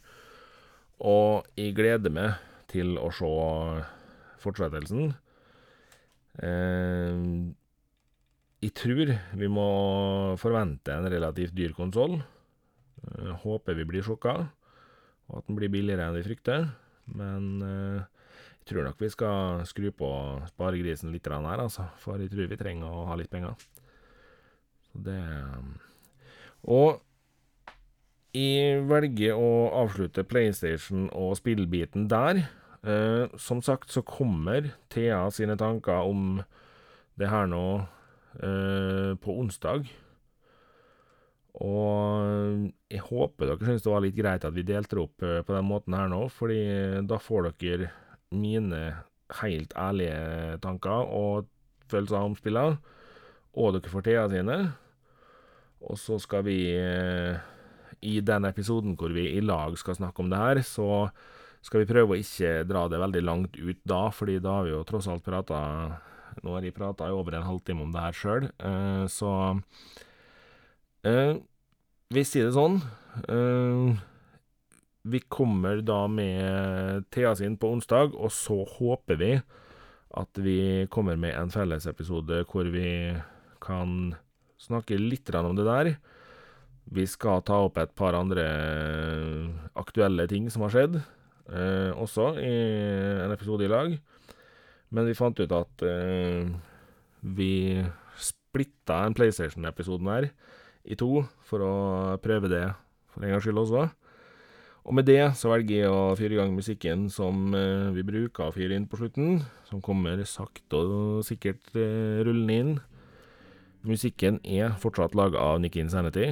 og 1.08 1.48
jeg 1.60 1.76
gleder 1.78 2.14
meg 2.14 2.42
til 2.72 2.98
å 3.00 3.12
se 3.16 3.30
fortsettelsen. 4.44 5.14
Uh, 6.38 7.54
jeg 8.62 8.74
tror 8.78 9.14
vi 9.38 9.50
må 9.52 9.70
forvente 10.42 10.94
en 10.94 11.10
relativt 11.14 11.56
dyr 11.58 11.76
konsoll. 11.78 12.20
Uh, 13.08 13.34
håper 13.46 13.78
vi 13.78 13.88
blir 13.88 14.06
sjokka, 14.06 14.36
og 15.28 15.42
at 15.42 15.50
den 15.50 15.60
blir 15.60 15.72
billigere 15.72 16.10
enn 16.10 16.18
vi 16.18 16.28
frykter. 16.28 16.70
Men 17.08 17.62
jeg 17.64 18.68
tror 18.68 18.84
nok 18.84 19.00
vi 19.00 19.08
skal 19.14 19.62
skru 19.68 19.86
på 19.96 20.10
sparegrisen 20.50 21.14
litt 21.14 21.28
her, 21.32 21.62
altså. 21.64 21.86
For 22.04 22.20
jeg 22.20 22.34
tror 22.34 22.50
vi 22.52 22.60
trenger 22.60 22.92
å 22.92 23.06
ha 23.08 23.16
litt 23.16 23.32
penger. 23.32 23.56
Det 25.06 25.20
Og 26.68 27.04
jeg 28.38 28.84
velger 28.90 29.38
å 29.40 29.52
avslutte 29.80 30.26
PlayStation 30.28 31.08
og 31.16 31.38
spillbiten 31.40 32.10
der. 32.12 32.44
Eh, 32.84 33.26
som 33.40 33.64
sagt 33.66 33.94
så 33.94 34.04
kommer 34.06 34.74
Thea 34.94 35.24
sine 35.34 35.58
tanker 35.58 36.06
om 36.06 36.42
det 37.18 37.32
her 37.32 37.48
nå 37.50 37.64
eh, 38.38 39.16
på 39.18 39.38
onsdag. 39.42 39.88
Og 41.58 42.68
jeg 42.94 43.02
håper 43.08 43.50
dere 43.50 43.66
syns 43.66 43.86
det 43.86 43.94
var 43.94 44.04
litt 44.06 44.18
greit 44.18 44.46
at 44.46 44.54
vi 44.54 44.66
delte 44.68 45.00
opp 45.02 45.24
på 45.24 45.56
den 45.56 45.66
måten 45.66 45.96
her 45.98 46.12
nå, 46.12 46.28
fordi 46.30 46.60
da 47.10 47.18
får 47.18 47.50
dere 47.58 47.90
mine 48.30 48.82
helt 49.42 49.74
ærlige 49.74 50.60
tanker 50.62 51.10
og 51.18 51.48
følelser 51.90 52.28
om 52.28 52.36
spillene, 52.38 52.78
og 53.58 53.74
dere 53.74 53.90
får 53.90 54.06
Thea 54.06 54.28
sine. 54.30 54.60
Og 55.86 55.98
så 56.02 56.18
skal 56.20 56.46
vi 56.48 56.58
I 58.02 58.20
den 58.26 58.46
episoden 58.50 58.96
hvor 58.98 59.14
vi 59.14 59.28
i 59.36 59.42
lag 59.42 59.78
skal 59.78 59.98
snakke 59.98 60.24
om 60.24 60.30
det 60.32 60.42
her, 60.42 60.62
så 60.66 61.10
skal 61.62 61.82
vi 61.84 61.90
prøve 61.90 62.16
å 62.16 62.20
ikke 62.22 62.64
dra 62.70 62.86
det 62.90 63.00
veldig 63.02 63.24
langt 63.26 63.58
ut 63.58 63.80
da, 63.88 64.08
fordi 64.14 64.38
da 64.40 64.60
har 64.60 64.68
vi 64.68 64.74
jo 64.76 64.84
tross 64.88 65.08
alt 65.12 65.26
prata 65.26 65.60
Nå 66.46 66.54
har 66.54 66.66
jeg 66.66 66.76
prata 66.78 67.08
i 67.10 67.16
over 67.16 67.34
en 67.34 67.48
halvtime 67.48 67.82
om 67.82 67.94
det 67.94 68.04
her 68.04 68.14
sjøl, 68.14 68.44
så 69.10 69.32
Vi 72.14 72.24
sier 72.24 72.46
det 72.48 72.54
sånn. 72.56 72.78
Vi 75.08 75.22
kommer 75.34 75.82
da 75.82 76.04
med 76.12 77.08
Thea 77.16 77.34
sin 77.40 77.58
på 77.58 77.72
onsdag, 77.74 78.14
og 78.14 78.32
så 78.36 78.62
håper 78.78 79.18
vi 79.20 79.34
at 80.18 80.40
vi 80.40 80.86
kommer 80.94 81.18
med 81.20 81.36
en 81.36 81.52
fellesepisode 81.52 82.44
hvor 82.52 82.70
vi 82.72 83.16
kan 83.64 84.16
snakke 84.62 84.98
litt 85.00 85.30
om 85.36 85.56
det 85.58 85.66
der. 85.68 85.92
Vi 86.88 87.06
skal 87.06 87.44
ta 87.44 87.60
opp 87.66 87.78
et 87.78 87.94
par 87.96 88.16
andre 88.16 88.46
aktuelle 89.76 90.28
ting 90.28 90.48
som 90.50 90.64
har 90.64 90.72
skjedd, 90.72 91.02
eh, 91.52 91.92
også 91.92 92.38
i 92.40 92.56
en 93.26 93.34
episode 93.36 93.66
i 93.66 93.72
lag. 93.72 93.98
Men 94.90 95.06
vi 95.06 95.18
fant 95.18 95.40
ut 95.40 95.52
at 95.52 95.84
eh, 95.84 96.48
vi 97.22 97.84
splitta 98.18 99.04
en 99.06 99.16
PlayStation-episoden 99.18 100.08
her 100.08 100.30
i 100.88 100.96
to, 100.96 101.26
for 101.44 101.64
å 101.64 101.76
prøve 102.24 102.48
det 102.52 102.66
for 103.12 103.26
en 103.26 103.34
gangs 103.34 103.44
skyld 103.44 103.60
også. 103.66 103.88
Og 104.88 104.96
med 104.96 105.04
det 105.10 105.20
så 105.36 105.52
velger 105.52 105.82
jeg 105.82 105.92
å 105.92 106.16
fyre 106.16 106.38
i 106.38 106.40
gang 106.40 106.54
musikken 106.56 107.10
som 107.12 107.52
eh, 107.58 107.90
vi 107.92 108.06
bruker 108.08 108.48
å 108.48 108.54
fyre 108.56 108.78
inn 108.78 108.88
på 108.88 109.00
slutten, 109.02 109.42
som 109.68 109.84
kommer 109.84 110.22
sakte 110.24 110.80
og 110.80 111.26
sikkert 111.28 111.74
eh, 111.76 112.24
rullende 112.24 112.56
inn. 112.56 112.72
Musikken 113.86 114.40
er 114.44 114.74
fortsatt 114.82 115.16
laga 115.18 115.42
av 115.42 115.60
Nikki 115.62 115.82
Insanity. 115.84 116.32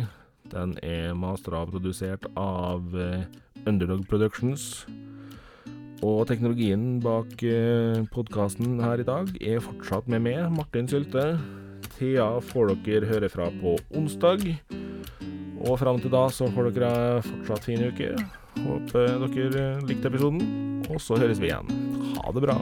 Den 0.49 0.75
er 0.85 1.13
mastra 1.17 1.63
og 1.63 1.73
produsert 1.73 2.25
av 2.37 2.95
uh, 2.95 3.25
Underdog 3.65 4.05
Productions. 4.09 4.85
Og 6.05 6.25
teknologien 6.29 6.99
bak 7.03 7.37
uh, 7.45 8.01
podkasten 8.13 8.79
her 8.81 9.01
i 9.01 9.07
dag 9.07 9.31
er 9.41 9.63
fortsatt 9.63 10.09
med 10.11 10.25
meg, 10.25 10.41
Martin 10.57 10.89
Sylte. 10.89 11.35
Thea 11.95 12.27
får 12.51 12.75
dere 12.85 13.09
høre 13.13 13.31
fra 13.31 13.49
på 13.61 13.77
onsdag. 13.95 14.49
Og 15.65 15.79
fram 15.81 16.01
til 16.01 16.13
da 16.13 16.27
så 16.33 16.49
får 16.53 16.73
dere 16.75 17.23
fortsatt 17.25 17.69
fin 17.69 17.87
uke. 17.87 18.13
Håper 18.65 19.19
dere 19.29 19.65
likte 19.85 20.11
episoden, 20.11 20.85
og 20.89 21.01
så 21.01 21.21
høres 21.21 21.41
vi 21.41 21.53
igjen. 21.53 21.69
Ha 22.17 22.31
det 22.33 22.47
bra. 22.47 22.59